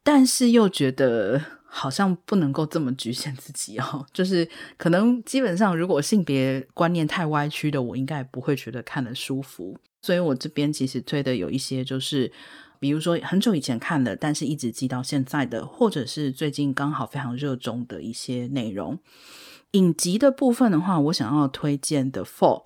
[0.02, 4.48] 但是又觉得好像不能够这么局限自己哦， 就是
[4.78, 9.78] 可能基本上，如果性别观念太歪曲的，我应该不会觉得看得舒服。
[10.00, 12.32] 所以我这边其实推的有一些，就是
[12.80, 18.98] 比如说很久以前看的，但是一直记到现在的，或者是最近刚好非常热衷的一些内容。
[19.72, 22.62] 影集的部分的话，我想要推荐的《Fall》，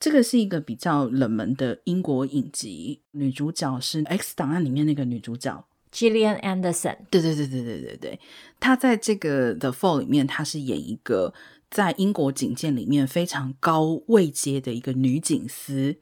[0.00, 5.66] 这个是一个比较冷门的英国影集，女主角是《X 档案》里面那个女主角。
[5.92, 8.20] Gillian Anderson，对对对对对对对，
[8.58, 11.34] 她在这个 The Fall 里面，她是演一个
[11.70, 15.96] 在英国警界里面非常高位阶的一个女警司，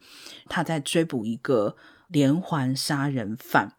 [0.47, 1.75] 她在追捕一个
[2.07, 3.75] 连环杀人犯。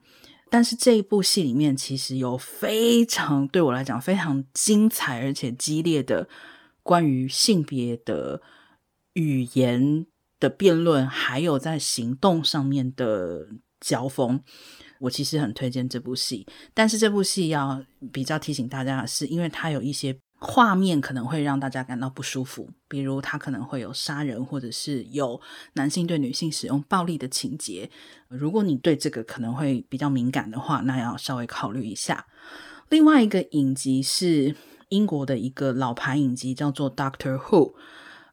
[0.51, 6.29] 但是这一部戏里面，其实有非常对我来讲非常精彩而且激烈的
[6.83, 8.43] 关于性别的
[9.15, 10.05] 语言
[10.39, 13.49] 的辩论，还有在行动上面的
[13.81, 14.43] 交锋。
[15.03, 25.41] 我其实很推荐这部戏，但是这部戏要比较提醒大家的是，因为它有一些画面可能会让大家感到不舒服，比如它可能会有杀人，或者是有
[25.73, 27.91] 男性对女性使用暴力的情节。
[28.29, 32.25] 如果你对这个可能会比较敏感的话，那要稍微考虑一下。
[32.89, 34.55] 另外一个影集是
[34.91, 37.73] 英国的一个老牌影集，叫做《Doctor Who》。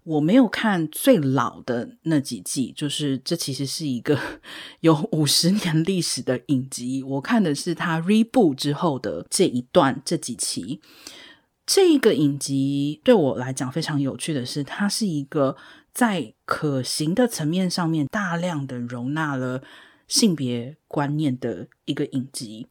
[0.10, 4.20] 我没有看最老的那几季，就是这其实是一个
[4.82, 7.04] 有五十年历史的影集。
[7.04, 10.82] 我看的是它 reboot 之后的这一段这几期。
[11.64, 15.56] 这个影集对我来讲非常有趣的是，它是一个
[15.94, 19.62] 在可行的层面上面大量的容纳了
[20.08, 22.66] 性别观念的一个影集。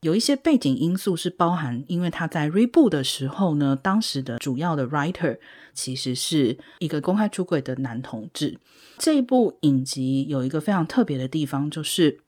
[0.00, 5.38] 有一些背景因素是包含，因为他在 reboot 的时候呢，当时的主要的 writer
[5.74, 8.58] 其实是一个公开出轨的男同志。
[8.98, 12.20] 这一部影集有一个非常特别的地方，就是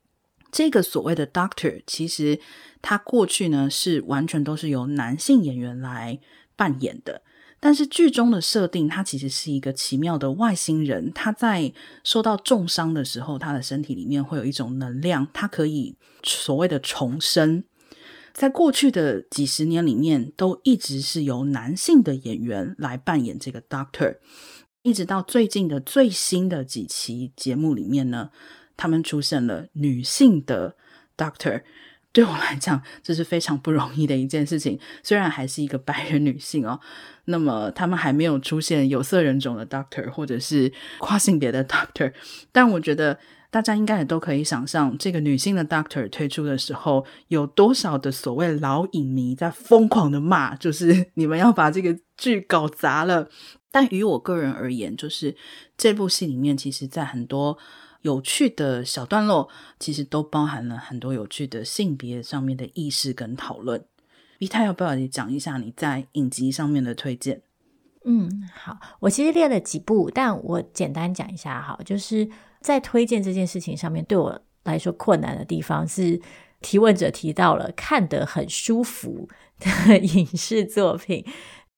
[0.51, 2.41] 这个所谓的 Doctor，其实
[2.83, 6.19] 他过去呢是完全都是由男性演员来
[6.57, 7.23] 扮演的。
[7.63, 11.13] 但是剧中的设定，他其实是一个奇妙的外星人。
[11.13, 11.71] 他在
[12.03, 17.63] 受到重伤的时候，他的身体里面会有一种能量，他可以所谓的重生。
[18.33, 24.17] 在过去的几十年里面，都一直是由男性的演员来扮演这个 Doctor，
[24.83, 28.31] 一直到最近的最新的几期节目里面呢，
[28.77, 30.77] 他们出现了女性的
[31.17, 31.63] Doctor。
[32.13, 34.79] 对我来讲，这是非常不容易的一件事情。
[35.03, 36.81] 虽然还是一个白人女性哦，
[37.27, 42.13] 那么他们还没有出现有色人种的 Doctor 或者是跨性别的 Doctor，
[42.51, 43.17] 但我觉得
[43.51, 53.29] 大家应该也都可以想象，这个女性的 Doctor 推出的时候，有多少的所谓老影迷在疯狂的骂，就是 你们要把这个剧搞砸了。
[53.71, 55.37] 但于我个人而言，就是
[55.77, 57.57] 这部戏里面，其实在很多。
[58.03, 59.49] 有趣的小段落，
[59.79, 63.85] 其实都包含了很多有趣的性别上面的意识跟讨论。
[64.41, 67.43] V 太要不要你讲一下你在影集上面的推荐？
[68.07, 72.27] 嗯，好，我其实列了几部，但我简单讲一下哈，就是
[72.63, 76.19] 在推荐这件事情上面，对我来说困难的地方是
[76.63, 79.29] 提问者提到了看得很舒服
[79.59, 81.23] 的 影视作品。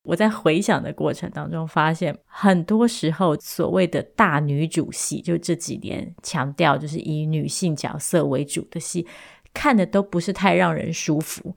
[0.02, 9.06] 我在回想的过程当中，发现很多时候所谓的大女主戏，就这几年强调就是以女性角色为主的戏，
[9.54, 11.54] 看的都不是太让人舒服。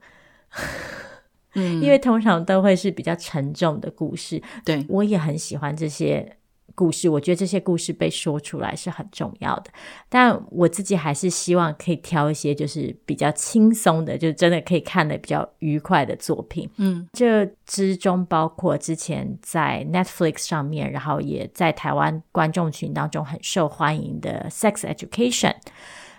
[1.54, 4.42] 嗯， 因为通常都会是比较沉重的故事。
[4.64, 6.36] 对，我也很喜欢这些。
[6.76, 9.70] 故事，我觉得这些故事被说出来是很重要的，
[10.08, 16.70] 但我自己还是希望可以挑一些就是比较轻松的，就真的可以看的比较愉快的作品。
[16.76, 25.52] 嗯，这之中包括之前在 Netflix 上面，然后也在台湾观众群当中很受欢迎的《Sex Education》，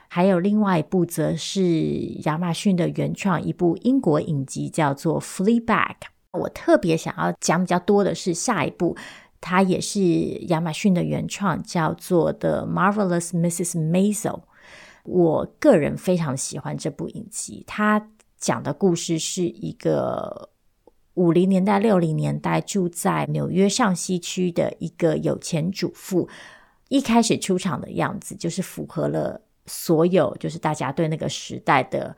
[0.08, 1.62] 还有另外一部则是
[2.26, 5.66] 亚马逊的原创一部英国影集，叫做《Fleabag》。
[6.34, 8.98] 我特别想要讲比较多的是下一部。
[9.50, 10.02] 它也是
[10.50, 13.78] 亚马逊的原创，叫做《The Marvelous Mrs.
[13.78, 14.40] Maisel》。
[15.06, 17.64] 我个人非常喜欢这部影集。
[17.66, 20.50] 它讲的故事是一个
[21.14, 26.28] 五零年代、六零年代住在纽约上西区的一个有钱主妇。
[26.90, 32.14] 一开始出场的样子就是符合了所有，就是大家对那个时代的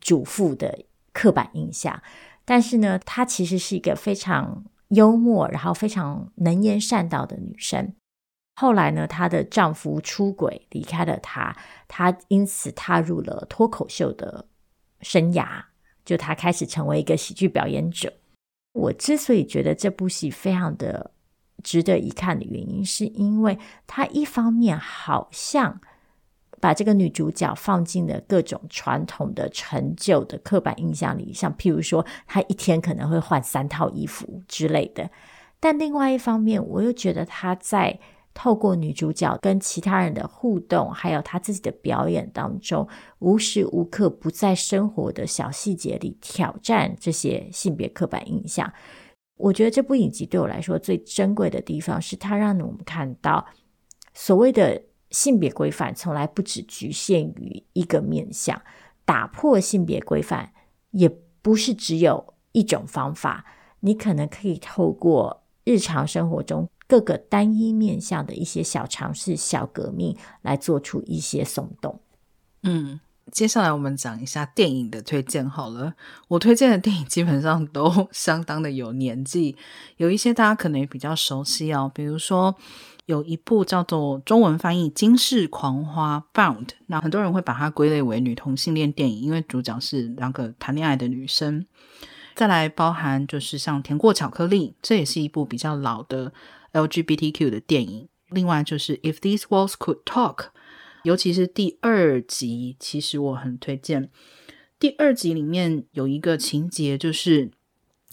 [0.00, 0.78] 主妇的
[1.12, 2.02] 刻板印象。
[2.46, 7.94] 但是呢，她其实是一个非常幽默，然后非常能言善道的女生。
[8.54, 11.56] 后来呢，她的丈夫出轨，离开了她，
[11.88, 14.46] 她因此踏入了脱口秀的
[15.00, 15.64] 生涯。
[16.04, 18.12] 就她开始成为一个喜剧表演者。
[18.72, 21.10] 我之所以觉得这部戏非常的
[21.64, 25.80] 值得一看的原因，是因为她一方面好像。
[26.60, 35.10] 把这个女主角放进了各种传统的陈旧的刻板印象里，像譬如说，她一天可能会换三套衣服之类的。
[35.58, 37.98] 但另外一方面，我又觉得她在
[38.34, 42.86] 透过女主角跟其他人的互动，还有她自己的表演当中，
[43.20, 48.70] 无时无刻不在生活的小细节里挑战这些性别刻板印象。
[49.36, 53.46] 我觉得这部影集对我来说最珍贵的地方，是它让我们看到
[54.12, 54.82] 所谓的。
[55.10, 58.62] 性别规范从来不只局限于一个面向，
[59.04, 60.52] 打破性别规范
[60.92, 61.08] 也
[61.42, 63.44] 不是只有一种方法。
[63.80, 71.98] 你可能可以透过日常生活中各个单一面向的一些小尝试、小革命，来做出一些松动。
[72.62, 73.00] 嗯，
[73.32, 75.94] 接下来我们讲一下电影的推荐好了。
[76.28, 79.56] 我推荐的电影基本上都 相当的有年纪，
[79.96, 82.54] 有一些大家可能也比较熟悉哦，比如说。
[83.10, 91.66] 有一部叫做中文翻译《惊世狂花》（Bound），那很多人会把它归类为女同性恋电影，因为主角是两个谈恋爱的女生。
[92.36, 96.32] 再来包含就是像《甜过巧克力》，这也是一部比较老的
[96.72, 98.08] LGBTQ 的电影。
[98.28, 100.36] 另外就是《If These Walls Could Talk》，
[101.02, 104.08] 尤其是第二集，其实我很推荐。
[104.78, 107.50] 第二集里面有一个情节，就是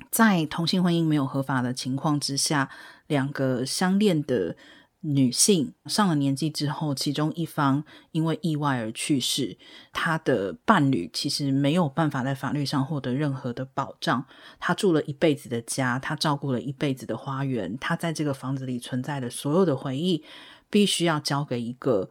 [0.09, 2.71] 在同性婚姻没有合法的情况之下，
[3.05, 4.55] 两个相恋的。
[5.01, 9.57] 女性上了年纪之后，其中一方因为意外而去世，
[9.93, 14.25] 她的伴侣其实没有办法在法律上获得任何的保障。
[14.59, 20.23] 他住了一辈子的家，他照顾了一辈子的花园，他在这个房子里存在的所有的回忆，
[20.69, 22.09] 必须要交给一个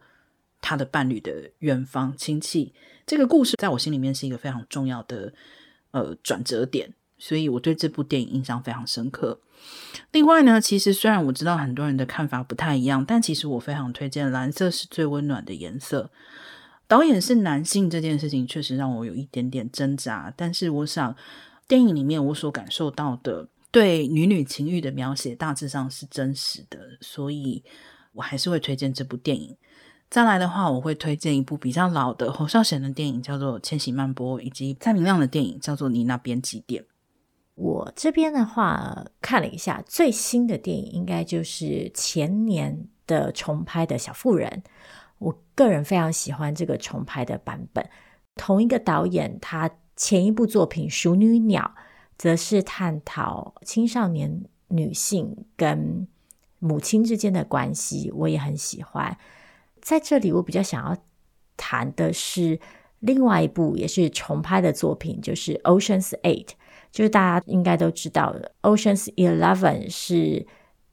[0.61, 2.73] 他的伴侣的远方亲戚。
[3.05, 5.33] 这个故事在我心里面是一个非常重要的
[5.91, 6.93] 呃转折点。
[7.17, 9.39] 所以我对这部电影印象非常深刻。
[10.11, 16.11] 另外呢，其实虽然我知道很多人的看法不太一样，但其实我非常推荐蓝色是最温暖的颜色。
[16.87, 21.15] 导演是男性这件事情确实让我有一点点挣扎，但是我想
[21.67, 27.63] 电影里面我所感受到的对女女情欲的描写大致上是真实的，所以
[28.13, 29.57] 我还是会推荐这部电影。
[30.09, 36.83] 再来的话，我会推荐一部比较老的侯孝贤的电影，叫做《千禧曼波》，以及蔡明亮的电影叫做《你那边几点》。
[37.57, 44.61] 我这边的话看了一下最新的电影，应该就是前年的重拍的《小妇人》。
[45.17, 47.89] 我个人非常喜欢这个重拍的版本。
[48.35, 51.73] 同一个导演，他前一部作品《熟女鸟》
[52.15, 56.07] 则是探讨青少年女性跟
[56.59, 59.17] 母亲之间的关系，我也很喜欢。
[59.81, 60.95] 在这里，我比较想要
[61.57, 62.59] 谈的是
[62.99, 66.45] 另外一部也是重拍的作品，就是《Ocean's Eight》。
[66.97, 70.43] 就是大家应该都知道的，《Ocean's Eleven》是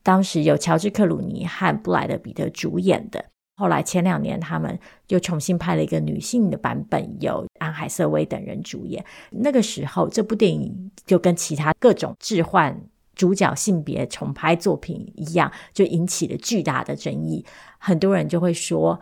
[0.02, 3.24] 当时由乔治·克鲁尼和布莱德·彼特主演的。
[3.56, 4.78] 后来前两年他们
[5.08, 9.02] 又重新拍了一个女性的版本，由安海瑟薇等人主演。
[9.30, 12.78] 那个时候，这部电影就跟其他各种置换
[13.14, 17.42] 主角性别重拍作品一样，就引起了巨大的争议。
[17.78, 19.00] 很多人就会说：“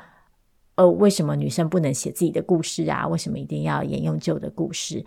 [0.77, 3.09] 呃，为什么女生不能写自己的故事啊？
[3.09, 5.05] 为什么一定要沿用旧的故事？”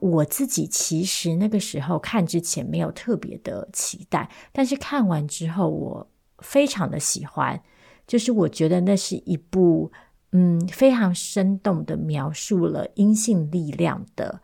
[0.00, 7.62] 我自己其实那个时候看之前没有特别的期待，但是看完之后我非常的喜欢，
[8.06, 9.92] 就是我觉得那是一部
[10.32, 14.40] 嗯非常生动的描述了阴性力量的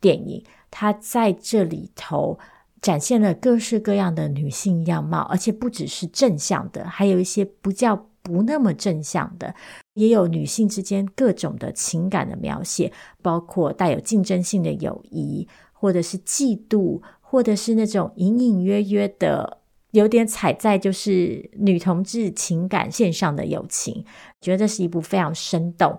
[0.00, 0.44] 电影。
[0.70, 2.38] 它在这里头
[2.80, 9.54] 展现了各式各样的女性样貌，而且不只是正向的，还有一些不叫不那么正向的，
[9.94, 19.58] 也有女性之间各种的情感的描写，包括带有竞争性的友谊，或者是嫉妒，或者是那种隐隐约约的。
[19.92, 24.04] 有点踩在就是女同志情感线上的友情，
[24.38, 25.98] 觉得这是一部非常生动，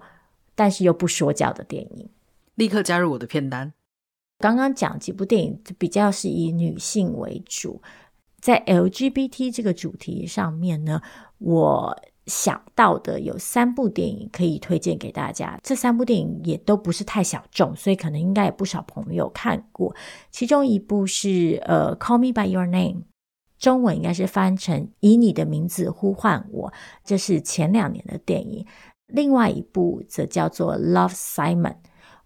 [0.53, 2.07] 但是又不说教的电影。
[2.53, 3.73] 立刻加入我的片单。
[4.37, 7.81] 刚刚讲几部电影比较是以女性为主，
[8.39, 11.01] 在 LGBT 这个主题上面呢，
[11.39, 11.99] 我
[12.29, 15.59] 想到的有三部电影可以推荐给大家。
[15.63, 19.95] 这三部电影也都不是太小众，所以可能应该有不少朋友看过。
[20.29, 23.01] 其中一部是呃《Call Me by Your Name》。
[23.57, 26.71] 中文应该是翻成“以你的名字呼唤我”，
[27.03, 28.65] 这是前两年的电影。
[29.07, 31.63] 另外一部则叫做《Love Simon》。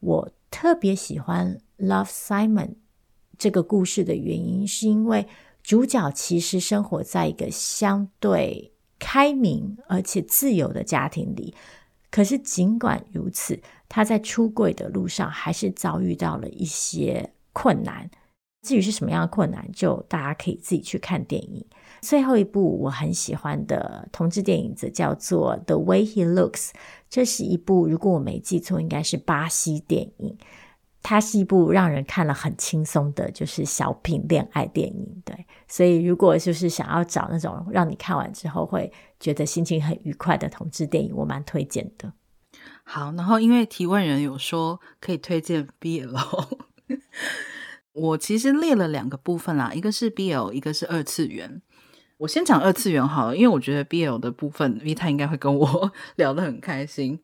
[0.02, 2.68] 我特别喜欢《Love Simon》
[3.38, 5.26] 这个故事的原因，是因为
[5.64, 8.73] 主角其实生活在一个相对
[9.04, 11.54] 开明而且自由的家庭里。
[12.10, 18.10] 可是尽管如此，他在出柜的路上还是遭遇到了一些困难。
[18.66, 21.66] 至于是什么样的困难，就大家可以自己去看电影。
[22.00, 26.70] 最后一部我很喜欢的同志电影，则叫做《The Way He Looks》。
[27.10, 30.38] 这是一部，如果我没记错，应该是巴西电影。
[31.04, 35.22] 它是一部让人看了很轻松的，就是小品恋爱电影。
[35.26, 42.14] 对，所以如果就是想要找那种让你看完之后会觉得心情很愉快的同志电影，我蛮推荐的。
[42.86, 46.58] 好，然后因为提问人有说可以推荐 BL。
[47.94, 51.62] 我其实列了两个部分啦，一个是 BL，一个是二次元。
[52.24, 57.20] 我先讲二次元好了，因为我觉得 BL 的部分，Vita 应该会跟我 聊得很开心。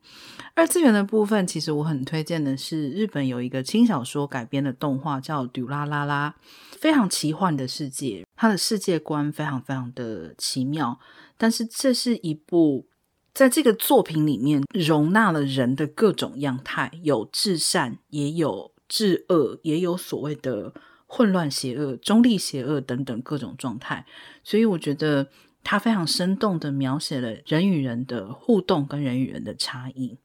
[0.56, 6.36] 二次元的部分，其实我很推荐的是日本有一个轻小说改编的动画，叫《杜拉拉拉》，
[6.78, 11.00] 非常奇幻的世界，它的世界观非常非常的奇妙。
[11.38, 12.86] 但是这是一部
[13.34, 18.74] 在这个作品里面容纳了人的各种样态，有至善，也有。
[18.90, 20.74] 至恶也有所谓的
[21.12, 24.06] 混乱邪恶、中立邪恶等等各种状态，
[24.44, 25.28] 所以我觉得
[25.64, 30.20] 他非常生动的描写了人与人的互动跟人与人的差异。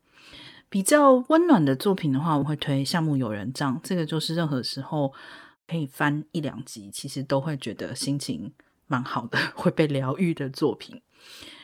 [0.68, 5.14] 比较温暖的作品的话，我会推《夏目友人帐》，这个就是任何时候
[5.66, 8.53] 可以翻一两集，其实都会觉得心情
[8.87, 11.01] 蛮好的， 会被疗愈的作品。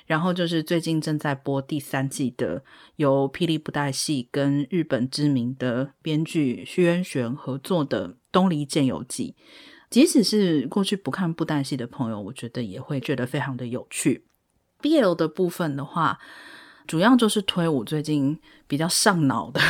[0.06, 2.64] 然后就是最近正在播第三季的，
[2.96, 9.34] 由霹雳布袋戏跟日本知名的编剧须渊玄合作的《东离剑游记》。
[9.90, 14.24] 即使是过去不看布袋戏的朋友，我觉得也会觉得非常的有趣。
[14.80, 16.18] BL 的部分的话，
[16.86, 19.60] 主要就是推我最近比较上脑的，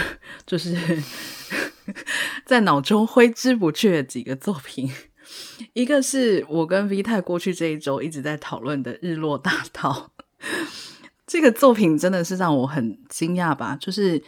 [0.47, 1.03] 就是
[2.45, 4.91] 在脑中挥之不去的几个作品。
[5.73, 10.11] 一个是我跟 V 太过去这一周一直在讨论的《日落大道》。
[11.27, 13.77] 这个作品真的是让我很惊讶吧？
[13.81, 14.23] 就是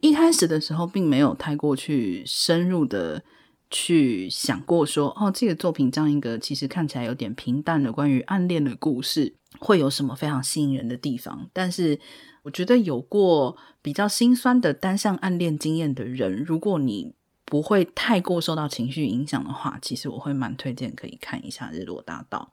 [0.00, 3.22] 一开始的时候，并没有太过去深入的
[3.70, 11.48] 去想过说，哦，这个作品这样一个其实看起来有点平淡的关于暗恋的故事，会有什么非常吸引人的地方？
[11.52, 11.98] 但是
[12.42, 17.14] 我觉得有过比较心酸的单向暗恋经验的人，如果你
[17.44, 22.52] 不会太过受到情绪影响的话，其实我会蛮推荐可以看一下《日落大道》。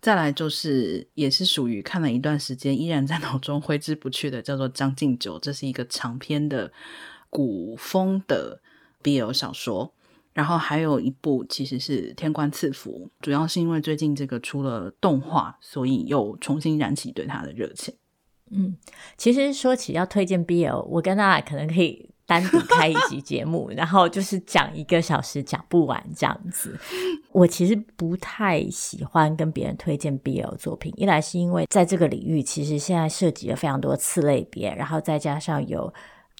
[0.00, 6.70] 再来就是，也是属于看了一段时间，依然在脑中挥之不去的，叫做《将进酒》，这是一个长篇的
[7.30, 8.60] 古风的
[9.02, 9.94] BL 小说。
[10.34, 17.94] 然后还有一部其实是《天官赐福》，主要是因为最近这个出了动画，所以又重新燃起对它的热情。
[18.50, 18.76] 嗯，
[19.16, 22.10] 其实说起要推荐 BL，我跟大家可能可以。
[22.26, 26.74] 单独开一集节目， 然后就是讲一个小时讲不完这样子。
[27.32, 35.92] 我其实不太喜欢跟别人推荐 BL 作品，一来是因为在这个领域其实现在涉及了非常多次类别，然后再加上有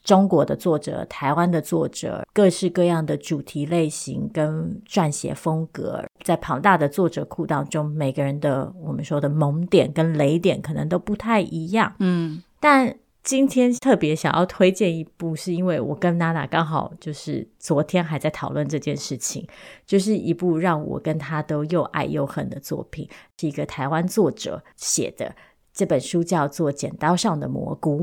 [0.05, 11.97] 中国的作者、台湾的作者，各式各样的主题类型跟撰写风格，在庞大的作者库当中，每个人的我们说的萌点跟雷点可能都不太一样。
[11.99, 12.97] 嗯，但。
[13.25, 19.49] 今天特别想要推荐一部，是因为我跟娜娜刚好就是昨天还在讨论这件事情，
[19.87, 23.09] 就是一部让我跟她都又爱又恨的作品，
[23.41, 25.35] 是一个台湾作者写的，
[25.73, 28.03] 这本书叫做《剪刀上的蘑菇》。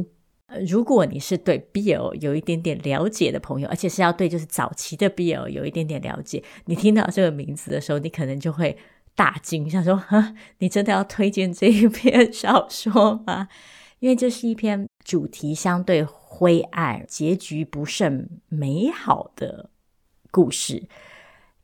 [0.67, 8.77] 如果你是对 BL 有一点点了解的朋友，而且是要对就是早期的 BL 有一点点了解，你听到这个名字的时候，你可能就会
[9.15, 13.47] 大惊，想说：“哈，你真的要推荐这一篇小说吗？”
[13.99, 19.69] 因为这是一篇主题相对灰暗、结局不甚美好的
[20.31, 20.87] 故事。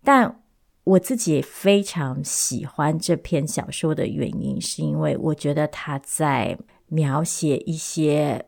[0.04, 0.44] 但
[0.84, 6.58] 我自己也非常喜欢这篇小说的原因，是因为我觉得他在
[6.88, 8.46] 描写一些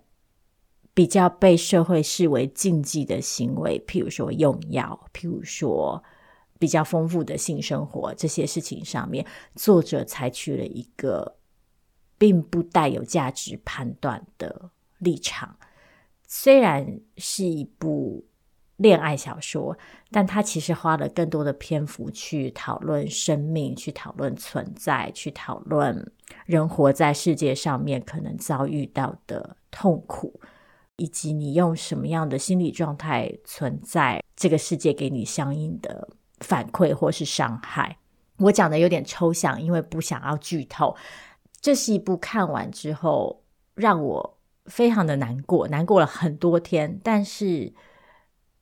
[0.99, 6.03] 比较被社会视为禁忌的行为，譬如说用药，譬如说
[6.59, 9.25] 比较丰富的性生活这些事情上面，
[9.55, 11.37] 作者采取了一个
[12.17, 15.57] 并不带有价值判断的立场。
[16.27, 18.25] 虽然是一部
[18.75, 19.77] 恋爱小说，
[20.11, 26.11] 但他其实花了更多的篇幅去讨论生命，去讨论存在，去讨论
[26.45, 30.41] 人活在世界上面可能遭遇到的痛苦，
[30.99, 36.07] 以及你用什么样的心理状态存在，这个世界给你相应的
[36.41, 37.97] 反馈或是伤害。
[38.37, 40.95] 我讲的有点抽象，因为不想要剧透。
[41.59, 43.41] 这是一部看完之后
[43.73, 44.37] 让我
[44.67, 47.73] 非常的难过，难过了很多天，但是。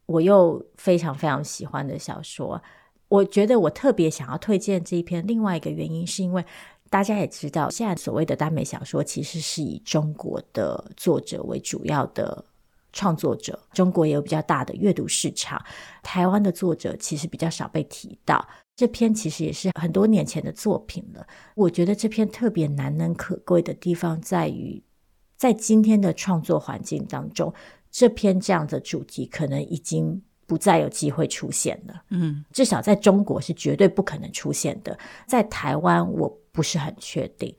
[0.08, 2.64] 我又非常非常喜欢的小说，
[3.10, 5.22] 我觉得我特别想要推荐这一篇。
[5.28, 6.46] 另外一个原因是因为
[6.90, 12.44] 大家也知道，现在所谓的耽美小说其实是以中国的作者为主要的
[12.94, 15.64] 创作者，中国也有比较大的阅读市场。
[16.02, 18.48] 台湾的作者其实比较少被提到。
[18.76, 21.26] 这篇其实也是很多年前的作品了。
[21.56, 24.84] 我觉得这篇特别难能可贵的地方在于，
[25.36, 27.54] 在今天的创作环境当中。
[27.90, 37.56] 这篇这样的主题可能已经不再有机会出现了，嗯，至少在中国是绝对不可能出现的，在台湾我不是很确定，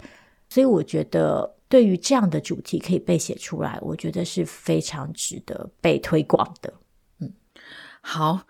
[0.48, 6.74] 所以我觉得对于这样的主题可以被写出来，我觉得是非常值得被推广的，
[7.20, 7.32] 嗯，
[8.00, 8.40] 好。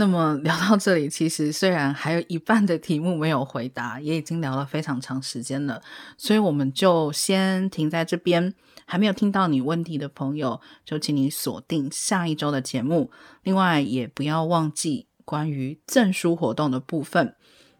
[0.00, 5.82] 那么聊到这里，其实虽然还有一半的题目没有回答，也已经聊了非常长时间了，
[6.16, 8.54] 所以我们就先停在这边。
[8.90, 13.10] 还没有听到你问题的朋友，就请你锁定下一周的节目。
[13.42, 17.34] 另外，也不要忘记关于赠书活动的部分。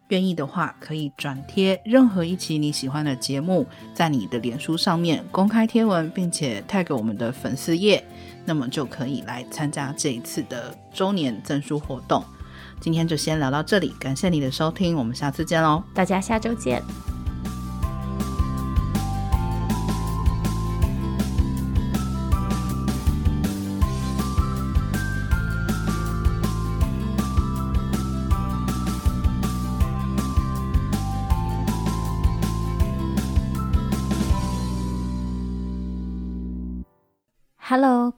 [0.09, 8.03] 愿意的话，可以转贴任何一期你喜欢的节目，在你的脸书上面公开贴文，并且 tag 我们的粉丝页，
[8.45, 12.23] 那么就可以来参加这一次的周年赠书活动。
[12.79, 17.18] 今天就先聊到这里，感谢你的收听，我们下次见喽，大家下周见。